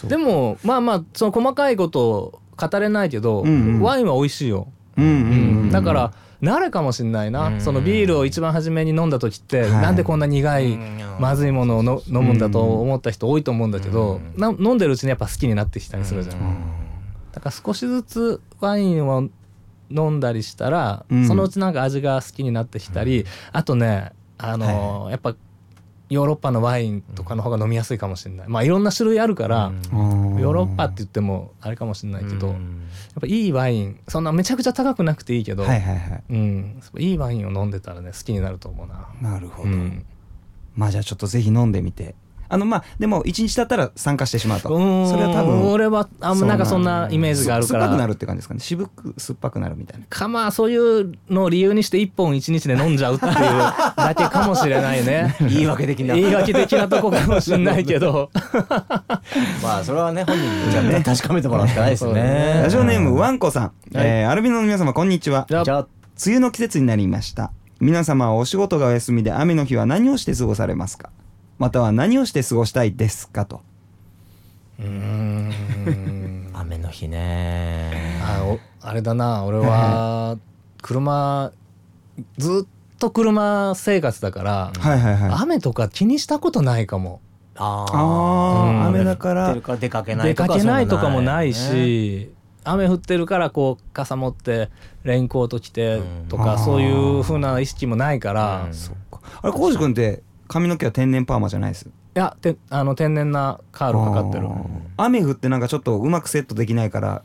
[0.04, 3.42] でもまあまあその細かいこと語れないけど、
[3.80, 4.68] ワインは美味しいよ、
[5.72, 7.60] だから慣れかもしんないな、うん。
[7.60, 9.70] そのビールを一番初めに飲んだ時って、はい。
[9.70, 10.78] なんでこんな苦い、
[11.18, 14.40] まずいものをの飲むんだと思った人多いと思うんだけど、うん。
[14.40, 16.36] な飲んでるうちにやっぱ好きになってきたりするじゃん、
[17.32, 19.28] だから少しずつワインを
[19.90, 21.26] 飲んだりしたら、うん。
[21.26, 25.34] そのうちなんか味が好きになってきたり、あとねあのーやっぱ
[26.10, 28.48] ヨーロッパのワインとかの方が飲みやすいかもしれない。
[28.48, 32.56] まあいろんな種類あるから、ヨーロッパって言ってもあれかもしれないけど、やっ
[33.20, 36.22] ぱいいワインそんなめちゃくちゃ高くなくていいけど、はいはいはい。
[36.30, 39.08] うん、いいワインを飲んでたらね好きになると思うな。
[39.20, 40.04] なるほど、うん。
[40.76, 42.14] まあじゃあちょっとぜひ飲んでみて
[42.50, 44.70] あのまあでも一日経ったら酸化してしまうと。
[44.74, 45.08] うん。
[45.08, 47.80] それは多分俺はあんまなんかそんなイメージがあるから。
[47.84, 48.38] す酸っぱくなるって感じ。
[48.38, 50.06] ですかね渋く酸っぱくなるみたいな。
[50.08, 55.36] かまあそういうのを理由にして一本一日で飲んじゃうっていうだけかもしれないね。
[55.40, 56.14] 言い訳的な。
[56.14, 58.30] 言い訳的なとこかもしれないけど。
[59.62, 62.60] まあそれはね本人にじゃあね確かめてもらうしかないですね。
[62.62, 65.46] ラジオネームワンコさん、えーアルビノの皆様こんにちは。
[65.50, 67.52] 梅雨の季節になりました。
[67.80, 71.10] 皆様はお仕事がお休みで雨の日は何をして過ごされますか？
[71.58, 73.60] または何をして過ごしたいですかと。
[74.78, 76.50] うーん。
[76.54, 78.20] 雨の日ね。
[78.22, 79.44] あおあれだな。
[79.44, 80.38] 俺は
[80.82, 81.52] 車
[82.36, 85.32] ずっと車生活だから、はいはいはい。
[85.42, 87.20] 雨とか気にしたことないかも。
[87.56, 88.84] ああーうん。
[88.86, 89.54] 雨だから。
[89.54, 94.70] 出かけない出とかかけないとかもないそういうのねし、雨降ってるからこう傘持って
[95.02, 96.44] レインコート着てとうん。
[96.44, 98.72] かそういう風な意識もないから、うん。
[99.42, 101.88] あれ浩司君って髪の毛は天然パーマじゃないです。
[102.14, 104.48] やてあの天然なカールかかってる。
[104.96, 107.22] 雨降ってなんかちょっとうまくセットできないから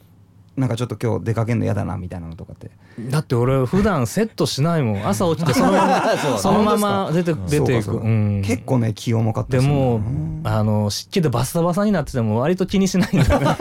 [0.55, 2.69] なんかちょっと今日出かけるの嫌だなみたいなのとかって。
[3.09, 5.01] だって俺普段セットしないもん。
[5.07, 8.43] 朝起きてそのままそのまま出て出ていく、そうん。
[8.45, 13.47] 結構ね気重かったでもうんあの湿気でバサバサになってても割と気にしないんだよね。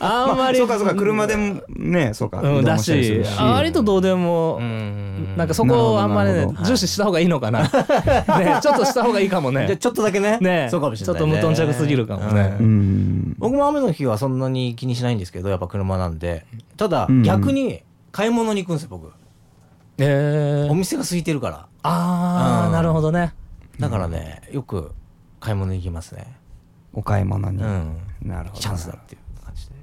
[0.00, 5.04] あんまり、そうかそうか車でもねそうかうん、だし割とどうでも、うん。
[5.36, 7.62] なんかそこをあんまりね重視した方がいいのかな。
[8.38, 10.38] ねちょっとした方がいいかもじゃあねちょっとだけね。
[10.40, 10.68] ね。
[10.70, 12.56] そうかもしれないちょっと無頓着すぎるかもね。
[13.38, 16.46] 僕も雨の日はそんなに気にしないんですけどやっぱ車なんで。
[16.76, 19.12] ただうん逆に買い物に行くんですよ僕。
[19.98, 21.66] えー、お店が空いてるから。
[21.82, 22.72] ああ、うん。
[22.72, 23.34] なるほどね。
[23.78, 24.92] だからねよく
[25.40, 26.36] 買い物に行きますね。
[26.92, 27.96] お買い物に、うん。
[28.22, 28.60] なるほど。
[28.60, 29.74] チャンスだっていう感じで。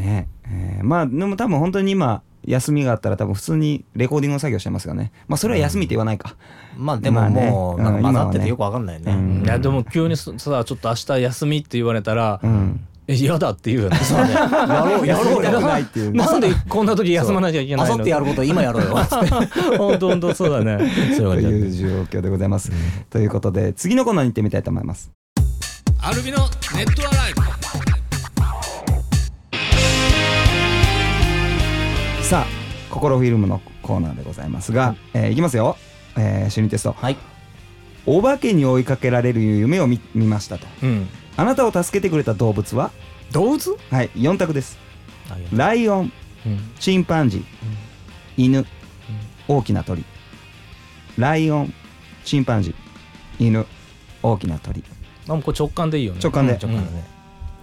[0.00, 0.28] ね。
[0.46, 5.12] えーまあでも多分本当に今休みがあったら多分普通にレコーディングの作業してますよね。
[5.26, 6.36] まあそれは休みって言わないか、
[6.76, 7.50] まあでもまあね。
[7.50, 9.42] もうなんか混ざっててよくわかんないうん。
[9.42, 12.80] ねいやでも急にさちょっと明日休みって言われたら、うん。
[12.80, 13.96] え嫌だって言うよね。
[13.98, 14.32] そうね。
[14.34, 16.14] やろうやろう休みたくないっていう。
[16.14, 17.94] なんでこんな時休まなきゃいけないの？
[17.94, 18.96] あさってやること今やろうよ。
[19.78, 20.90] 本当本当そうだね。
[21.16, 22.70] そうという状況でございます、
[23.08, 25.10] ということで次のコーナーに行ってみたいと思います。
[26.02, 26.38] アルビの
[26.76, 27.42] ネットアライブ。
[32.22, 32.46] さあ
[32.90, 35.78] 心フィルムのコーナーでございますが、えーいきますよ、
[36.18, 36.92] えー、主任テスト。
[36.92, 37.16] はい。
[38.04, 40.66] お化けに追いかけられる夢を見見ましたと。
[40.82, 41.08] うん
[41.38, 42.90] あなたを助けてくれた動物は？
[43.30, 43.78] 動物？
[43.90, 44.76] はい4択です。
[45.52, 46.12] ライオン
[46.44, 46.58] うん。
[46.80, 47.44] チンパンジー、
[48.36, 48.66] 犬、
[49.46, 50.04] 大きな鳥。
[51.16, 51.72] ライオン
[52.24, 53.64] チンパンジー犬
[54.20, 54.82] 大きな鳥、
[55.28, 56.20] あもうこれ直感でいいよね。
[56.20, 56.54] 直感で。
[56.54, 57.04] 直感だね。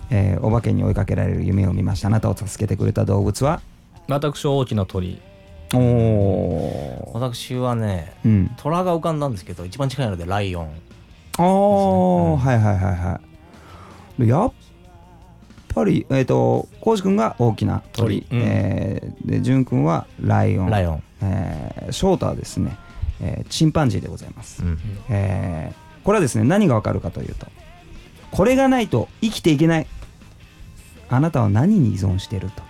[0.09, 2.07] えーお化けに追いかけられる夢を見ました。
[2.07, 3.59] あなたを助けてくれた動物は？
[4.07, 5.21] 私は大きな鳥。
[5.73, 8.51] おお私はねうん。
[8.55, 10.69] 虎が浮かんだんですけど一番近いのでライオン。
[11.39, 13.19] おー、はいはいはいはい。
[13.19, 13.34] で
[14.19, 14.53] やっ
[15.73, 18.21] ぱりえっ、と浩司君が大きな鳥。
[18.29, 18.39] 鳥。
[18.39, 18.47] うん。
[18.47, 20.69] えーで潤君はライオン。
[20.69, 21.03] ライオン。
[21.21, 22.77] えー翔太はですね、
[23.21, 24.79] えーチンパンジーでございます、うん。
[25.09, 27.47] えーこれはですね何がわかるかというと
[28.31, 29.87] これがないと生きていけない。
[31.09, 32.63] あなたは何に依存していると。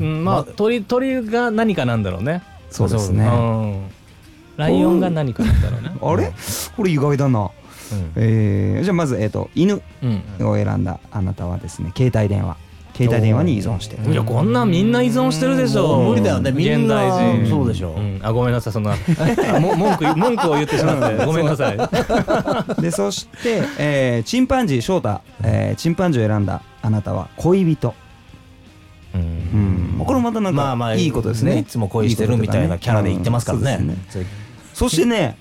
[0.00, 0.24] うん。
[0.24, 2.42] まあ鳥鳥が何かなんだろうね。
[2.70, 3.90] そうですうねん。
[4.56, 5.90] ライオンが何かなんだろうね。
[6.00, 6.32] あれ？
[6.76, 7.48] これ意外だな、うん
[8.16, 10.22] えーじゃあまず、えー、と犬うん。
[10.48, 12.56] を選んだあなたはですね携帯電話。
[12.96, 13.96] 携帯電話に依存して。
[13.96, 16.00] いるいやこんなんみんな依存してるでしょ。
[16.00, 16.52] 無理だよね。
[16.52, 17.90] みんな現代人そうでしょ。
[17.90, 18.20] ん。
[18.22, 18.94] あごめんなさいそんな。
[19.60, 21.26] 文句文句を言ってしまって。
[21.26, 21.76] ごめんなさい。
[22.80, 27.94] でそして、えーチンパンジー翔太、えーチンパンジーを選んだあなたは恋人。
[29.14, 30.00] うん。
[30.04, 31.58] これもまたなんまあまあかいいことですね。
[31.58, 33.78] いつも恋してるみたいなキャラで言ってますからね。
[33.80, 33.98] うん。
[34.08, 35.36] そうですそしてね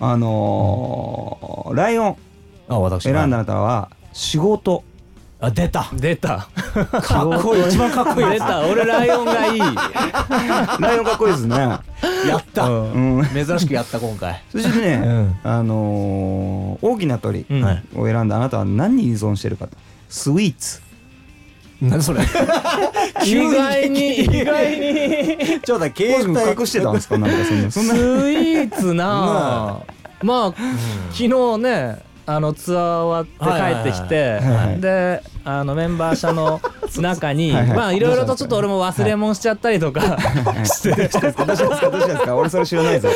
[0.00, 2.16] あのーライオン。
[2.68, 3.04] あ私。
[3.04, 4.82] 選んだ方は仕事。
[5.42, 5.88] あ出た。
[5.94, 6.48] 出た。
[7.02, 7.68] かっこいい。
[7.68, 8.30] 一番かっこいい。
[8.30, 8.60] 出た。
[8.66, 9.60] 俺ライオンがいい。
[10.80, 11.56] ライオンかっこいいですね。
[11.56, 11.78] や
[12.38, 13.26] った、うんうん。
[13.26, 14.42] 珍しくやった今回。
[14.50, 15.36] そしてね、うん。
[15.44, 17.62] あのー大きな鳥うん。
[17.62, 17.82] はい。
[17.96, 19.76] を選んだあなたは何に依存してるかと。
[20.08, 20.80] スイーツ
[21.80, 22.20] 何それ？
[23.24, 25.60] 意外に意外に。
[25.64, 27.18] ちょっとこれ隠してたんですか？
[27.18, 27.36] なんか
[27.70, 27.94] そんな。
[27.94, 29.92] スイーツなあ。
[30.22, 30.54] まあ
[31.12, 31.22] 昨
[31.54, 31.98] 日ね
[32.32, 34.40] あのツアー終わって帰ってきて
[34.78, 36.60] であのメンバー社の
[37.00, 40.00] 中にまあいろいろとちょっと俺も忘れ物しちゃったりとか
[40.64, 40.90] して。
[40.90, 41.44] どうしたんですか？
[41.44, 42.36] どうしたんですか？
[42.36, 43.08] 俺それ知らないぞ。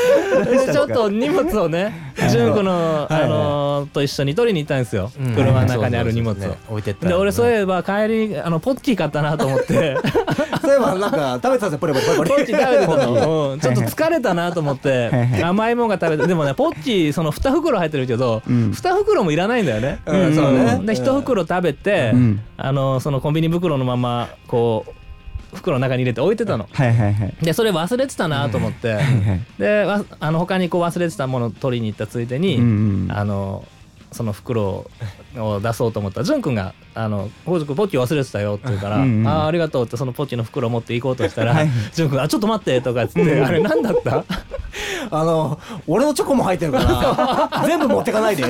[0.45, 5.11] でちょっと荷物をね純子のあのと一緒に取りに行ったんですよ。
[5.21, 5.35] うん。
[5.35, 6.57] 車の中にある荷物を。
[6.71, 9.97] 置いてで俺そういええば帰りあのポッキー買ったなと思って。
[10.63, 13.61] そういえばなんか食べてたんですよポリポリポリポリポッキー食べてたの、うん。
[13.61, 15.11] ちょっと疲れたなと思って。
[15.43, 18.71] 甘いもんが食べてでもねポッキーその2袋入ってるけど、うん。
[18.71, 20.65] 2袋もいらないんだよね、うんそうね。
[20.85, 22.41] で1袋食べて、うん。
[22.57, 24.85] あのそのコンビニ袋のままこ
[25.53, 26.69] う袋の中に入れて置いてたの。
[26.73, 27.35] はいはいはい。
[27.43, 33.65] でそれ忘れてたなと思って、はいはいでわあの他にこう忘れてたものを取りに行ったついでに、うんうんあの
[34.13, 34.89] その袋
[35.37, 36.21] を出そうと思った。
[36.21, 44.25] ら潤くんが「あの北条君ポッキー忘れてたよ」って言うから「うんうんああありがとう」ってそのポッキーの袋を持って行こうとしたらはい潤くん「あちょっと待って」とかっつって「あれ何だった?
[45.11, 48.45] あの俺のチョコも入ってるから 全部持ってかないで。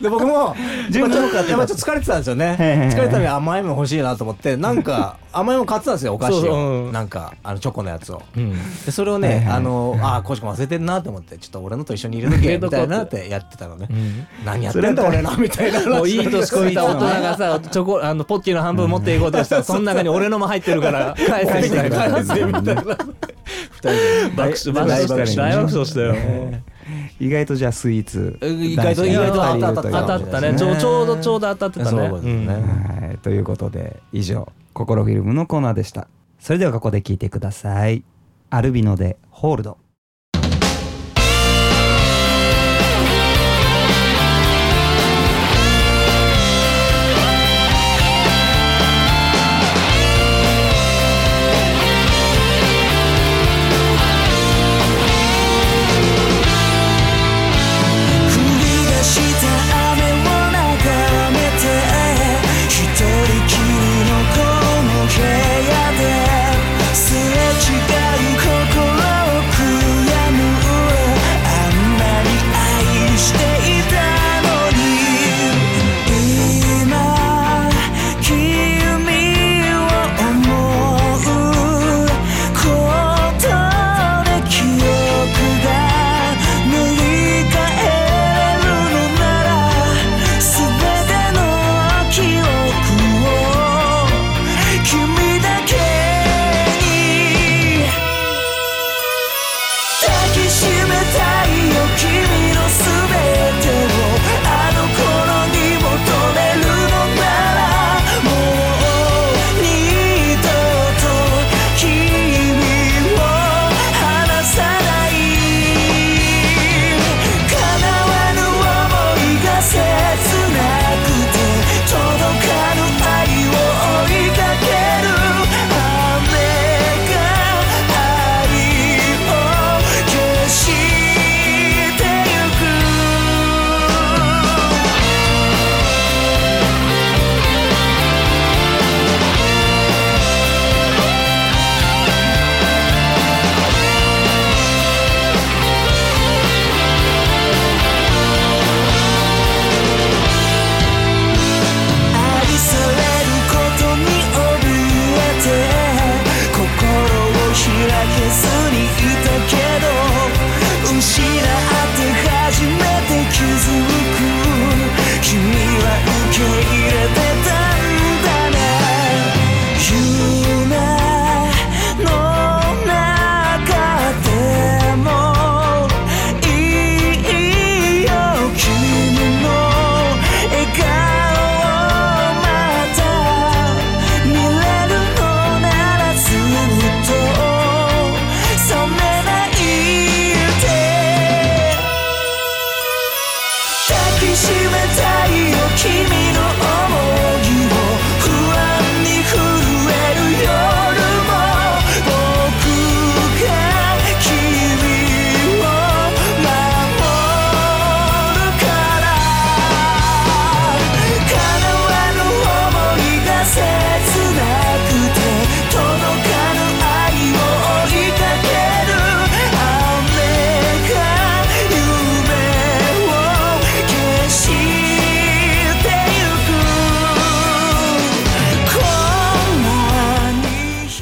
[0.00, 0.54] で僕も
[0.90, 2.90] 順番よかったやっぱちょっと疲れてたんですよね。
[2.92, 6.54] 疲れたのに甘いもの欲しいなと思ってなんか 甘いもの買ってたんですよお菓子を。
[6.86, 6.92] うん。
[6.92, 8.52] なんかあのチョコのやつを」うん。
[8.84, 13.88] でそれをねあのあーコシコ忘れてんなと思ってちょっと俺のと一緒に入れとけみたいなってやってたのね。
[13.90, 14.26] うん。
[14.44, 21.96] 何やってんだ俺なみたいなもういい年こいた大人がさチョコあのポッキーの半分持っていこうとしたらその中に俺のも入ってるから返せみたいな。
[22.10, 22.82] 返せみたいな。
[23.72, 24.32] 二人で。
[24.36, 26.14] 爆笑大爆笑したよ。
[27.20, 30.54] 意外とじゃあスイーツ意外と意外と当たった当たったね。
[30.58, 32.08] ちょうちょうどちょうど当たってたね。
[32.08, 32.32] そうですね。
[32.32, 33.06] うん。
[33.06, 33.18] はい。
[33.18, 36.08] ということで以上「心フィルム」のコーナーでした。
[36.40, 38.02] それではここで聞いてください。
[38.50, 39.78] アルビノで「ホールド」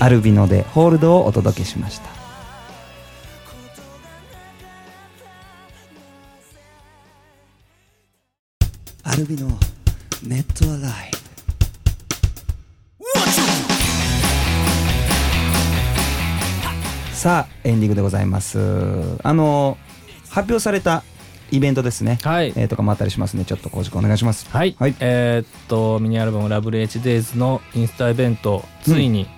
[0.03, 2.09] アルビノでホールドをお届けしました。
[9.03, 9.48] アルビノ
[10.22, 11.11] ネットアライ。
[17.12, 18.59] さあエンディングでございます。
[19.22, 19.76] あの
[20.30, 21.03] 発表された
[21.51, 22.55] イベントですね、はい。
[22.57, 24.48] えーとかもあったりしますねちょっと工事お願いします。
[24.48, 24.94] はい、はい。
[25.01, 29.28] えーっとミニアルバム「ラブリー HDays」のインスタイベントついに、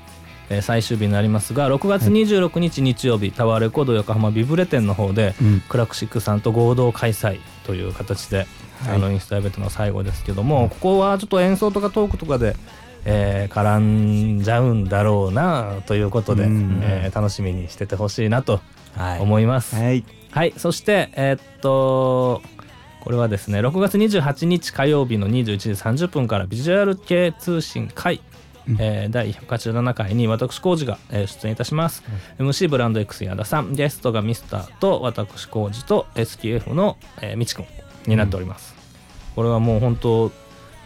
[0.53, 5.61] えー最終日になりますが6月26日日曜日、タワーレコード横浜ビブレ店の方で、うん。
[5.69, 8.47] クラクシックさんと合同開催という形で、
[8.85, 8.95] はい。
[8.97, 12.55] あのインスタイベントの最後ですけども、ここはちょっと演奏とかトークとかで、
[13.05, 13.79] えー絡
[14.39, 16.81] んじゃうんだろうなということで、うん。
[16.83, 18.61] えー楽しみにしててほしいなと
[18.97, 19.21] はい。
[19.21, 19.75] 思います。
[19.77, 20.05] はい。
[20.31, 22.41] はい、そして、えーっと、
[23.01, 28.21] これはですね、6月28日火曜日の21時30分からビジュアル系通信会、
[28.69, 32.03] うんえー第187回に私、浩二が、えー出演いたします。
[32.39, 37.67] MC ブランド X 矢田さん、ゲストがミスターと私、浩二と SKF の、えー、みちくん
[38.07, 38.75] になっております。
[39.35, 40.33] これはもう本当、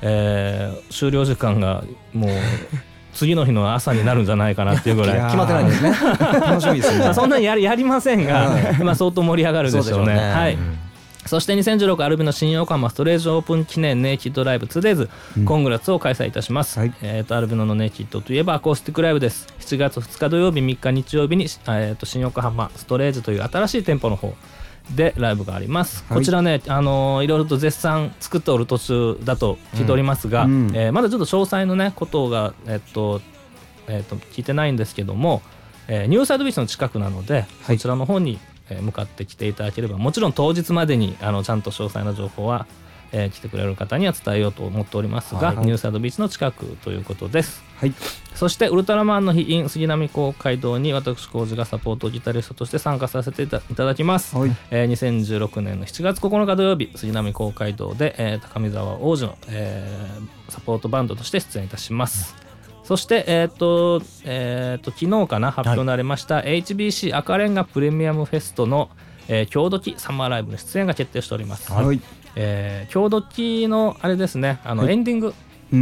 [0.03, 2.31] えー終了時間がもう
[3.13, 5.91] 次の日の朝になるんじゃないかなっていうぐらい決まってないんですね。
[6.21, 8.51] 楽しみですねまあそんなにやりやりませんが、
[8.83, 10.15] まあ相当盛り上がるでしょうね。
[10.17, 10.55] はい。
[10.55, 10.79] うん
[11.27, 15.09] そして2016アルビの新横浜ストレージオープン記念ネイキッドライブ 2days、
[15.39, 15.45] うん。
[15.45, 16.95] コングラッツを開催いたします、はい。
[17.03, 19.47] えー、とアルビノのネイキッドといえばアコースティックライブです。
[19.61, 24.35] 7月2日土曜日3日日曜日に、えー、と新横浜ストレージという新しい店舗の方
[24.95, 26.19] でライブがあります、はい。
[26.19, 30.71] こちらね、あのーいろいろと絶賛作っておる途中だと聞いておりますが、うん。
[30.75, 33.21] えーまだちょっと詳細のねことが、えっと
[33.89, 35.43] えっと聞いてないんですけども、
[35.89, 37.79] えーニューサイドビーチの近くなので、はい。
[37.79, 42.67] そちらの方に、えー向かってきていただければもちろん当日までにあのちゃんと詳細な情報は、
[43.13, 47.63] えー来てくれる方には伝えようと思っておりますが、はいニューサイドビーチの近くということです。
[47.77, 47.95] はい。
[48.35, 54.51] そしてウルトラマンの日 in 杉並公会堂に私浩二がサポートギタリストとして参加させていたいただきます、はい。
[54.71, 62.37] えー2016年の7月9日土曜日杉並公会堂で、えー高見沢王子の、えーサポートバンドとして出演いたします、
[62.87, 68.91] そして、えーとえー、と昨日かな発表になりました HBC 赤レンガプレミアムフェストの、
[69.27, 72.01] えー、郷土期サマーライブの出演が決定しております、はい。
[72.37, 74.93] えー、郷土期のあれですねあの、はい。
[74.93, 75.35] エンディングうん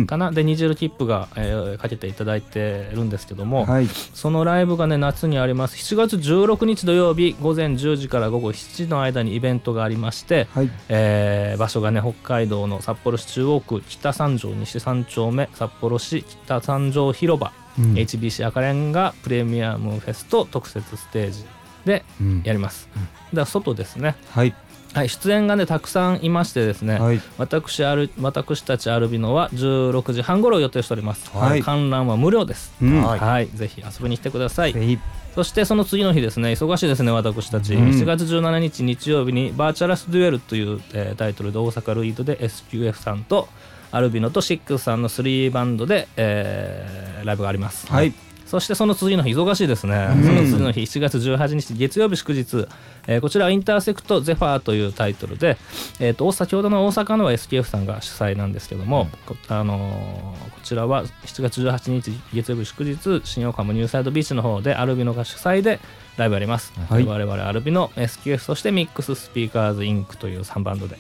[0.07, 0.31] かな。
[0.31, 3.89] で虹色切符が、えーかけていただいてるんですけども、はい。
[3.89, 5.77] そのライブがね夏にあります。
[5.77, 10.71] 7月16日土曜日午前10時から午後7時の間にイベントがありまして、はい。
[10.89, 17.95] えー場所がね北海道の札幌市中央区北三条西三丁目札幌市北三条広場、うん。
[17.95, 21.45] HBC 赤レンガプレミアムフェスト特設ステージ
[21.85, 22.43] でうん。
[22.45, 24.17] やります、だから外ですね。
[24.31, 24.55] はい
[24.95, 27.21] はい出演がねたくさんいましてですね、はい。
[27.37, 31.63] 私ある私たちアルビノは16時半頃を予定しております、はい。
[31.63, 33.03] 観覧は無料です、うん。
[33.03, 33.19] はい。
[33.19, 34.73] はい、ぜひ遊びに来てください。
[34.73, 34.99] ぜひ。
[35.35, 37.89] そしてその次の日ですね忙しいですね私たち、うん。
[37.89, 43.49] 7月17日日曜日に「バーチャラスデュエル」という、えータイトルで大阪ルイードで SQF さんと
[43.91, 48.13] ALvino とシックスさんの3バンドで、えーライブがあります、はい。
[48.47, 50.25] そしてその次の日忙しいですね、うん。
[50.25, 52.69] その次の日7月18日月曜日祝日、
[53.07, 55.57] えーこちらは Intersect Zephyr というタイトルで、
[56.01, 65.79] えー、と先ほどの大阪のは SKF さんが主催なんですけども、こあのーこちらは7月18日月曜日祝日新横浜ニューサイドビーチの方で ALvino が主催で
[66.17, 67.05] ライブやります、はい。
[67.05, 70.17] 我々 ALvino SQF そして Mix Speaker's,Inc.
[70.17, 70.97] という3バンドで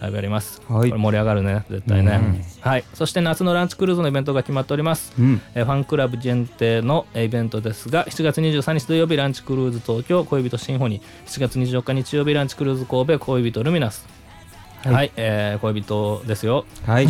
[0.00, 0.90] ライブやります、はい。
[0.90, 1.64] これ盛り上がるね。
[1.70, 2.42] 絶対ね、うん。
[2.60, 2.84] はい。
[2.94, 5.12] そして夏のランチクルーズのイベントが決まっております。
[5.18, 5.40] うん。
[5.54, 14.06] えーファンクラブ限定のえーイベントですが7月23日土曜日ランチクルーズ東京恋人シンフォニー7月24日日曜日ランチクルーズ神戸恋人ルミナス
[14.92, 16.64] はい、えー恋人ですよ。
[16.86, 17.08] はい。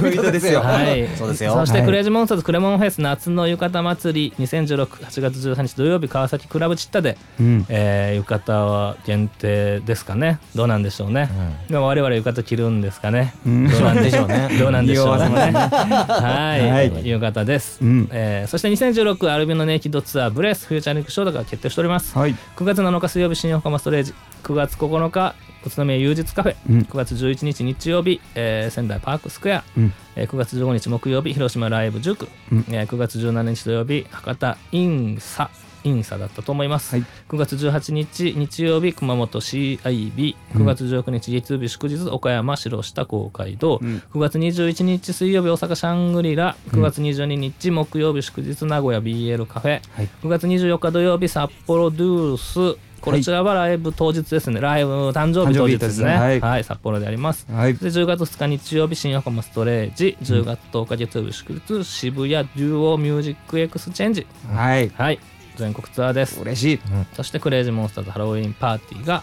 [0.00, 0.60] 恋人ですよ。
[0.60, 1.08] はい。
[1.16, 1.52] そうですよ。
[1.52, 1.86] そしてはい。
[1.86, 7.66] クレイジーモンスターズクレモンフェス夏の浴衣祭り20168月13日土曜日川崎クラブチッタで、うん。
[7.68, 10.38] えー浴衣は限定ですかね。
[10.54, 11.28] どうなんでしょうね、
[11.68, 13.68] でも我々浴衣着るんですかね、うん。
[13.68, 14.48] どうなんでしょうね。
[14.58, 15.24] どうなんでしょうね。
[15.24, 17.08] はい、はい。
[17.08, 18.08] 浴衣です、うん。
[18.12, 22.16] えーそして2016アルビノネイキッドツアーブレスフューチャリングショートが決定しております。
[22.16, 22.34] はい。
[22.56, 25.34] 9月7日水曜日新横浜ストレージ9月9日
[25.66, 26.78] 宇都宮休日カフェ、うん。
[26.80, 29.92] 9月11日日曜日、えー仙台パークスクエア、うん。
[30.16, 32.64] えー9月15日木曜日広島ライブ塾、うん。
[32.70, 35.50] えー9月17日土曜日博多インサ
[35.84, 37.04] インサだったと思います、はい。
[37.28, 40.34] 9月18日日曜日熊本 CIB9
[40.64, 44.02] 月19日月曜日祝日岡山城下公会堂、うん。
[44.12, 50.08] 9月21日水曜日大阪シャングリラ9月22日木曜日祝日名古屋 BL カフェ、はい。
[50.22, 54.60] 9月24日土曜日札幌ドゥース、こちらはライブ当日ですね。
[54.60, 56.12] ライブ誕生日当日ですね。
[56.12, 56.16] ね。
[56.16, 56.40] はい。
[56.40, 57.46] はい、札幌であります。
[57.50, 57.74] はい。
[57.74, 60.16] で10月2日日曜日新横浜ストレージ。
[60.22, 64.26] 10月10日月曜日祝日渋谷デュオミュージックエクスチェンジ。
[64.52, 64.88] はい。
[64.90, 65.18] はい。
[65.56, 66.40] 全国ツアーです。
[66.40, 66.80] 嬉しい。
[67.14, 69.22] そしてクレイジーモンスターズハロウィンパーティーが、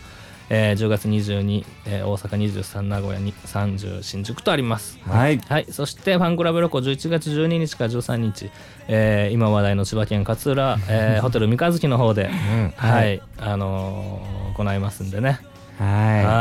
[0.50, 5.00] えー10月22、えー大阪23名古屋に30新宿とあります。
[5.08, 5.38] はい。
[5.40, 8.50] はい、そしてファンクラブ旅行11月12日から13日、
[8.88, 12.30] えー今話題の千葉県勝浦、えー ホテル三日月の方で、
[12.76, 15.40] はい、あのー行いますんでね、
[15.78, 15.86] は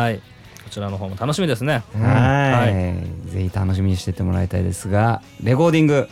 [0.03, 0.23] はい、こ
[0.71, 1.83] ちらの方も楽しみですね。
[1.97, 2.01] い。
[2.01, 3.31] はい。
[3.31, 6.09] ぜひ楽しみにしてってもらいたいですがレコーディング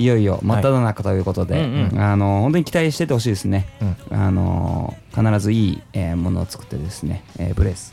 [0.00, 3.66] いよいよ真っ只中ということで、うんうあの本当に期待しててほしいですね、
[4.10, 7.92] あの必ずいい、えーものを作ってですね、えーブレス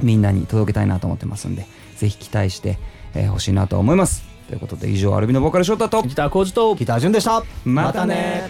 [0.00, 2.78] みんなに届けたいなと思ってますんでぜひ期待して
[3.14, 4.22] えー欲しいなと思います。
[4.48, 7.42] ということで以上アルビのボーカルショータとギター工事とギター順でした。
[7.64, 8.48] またね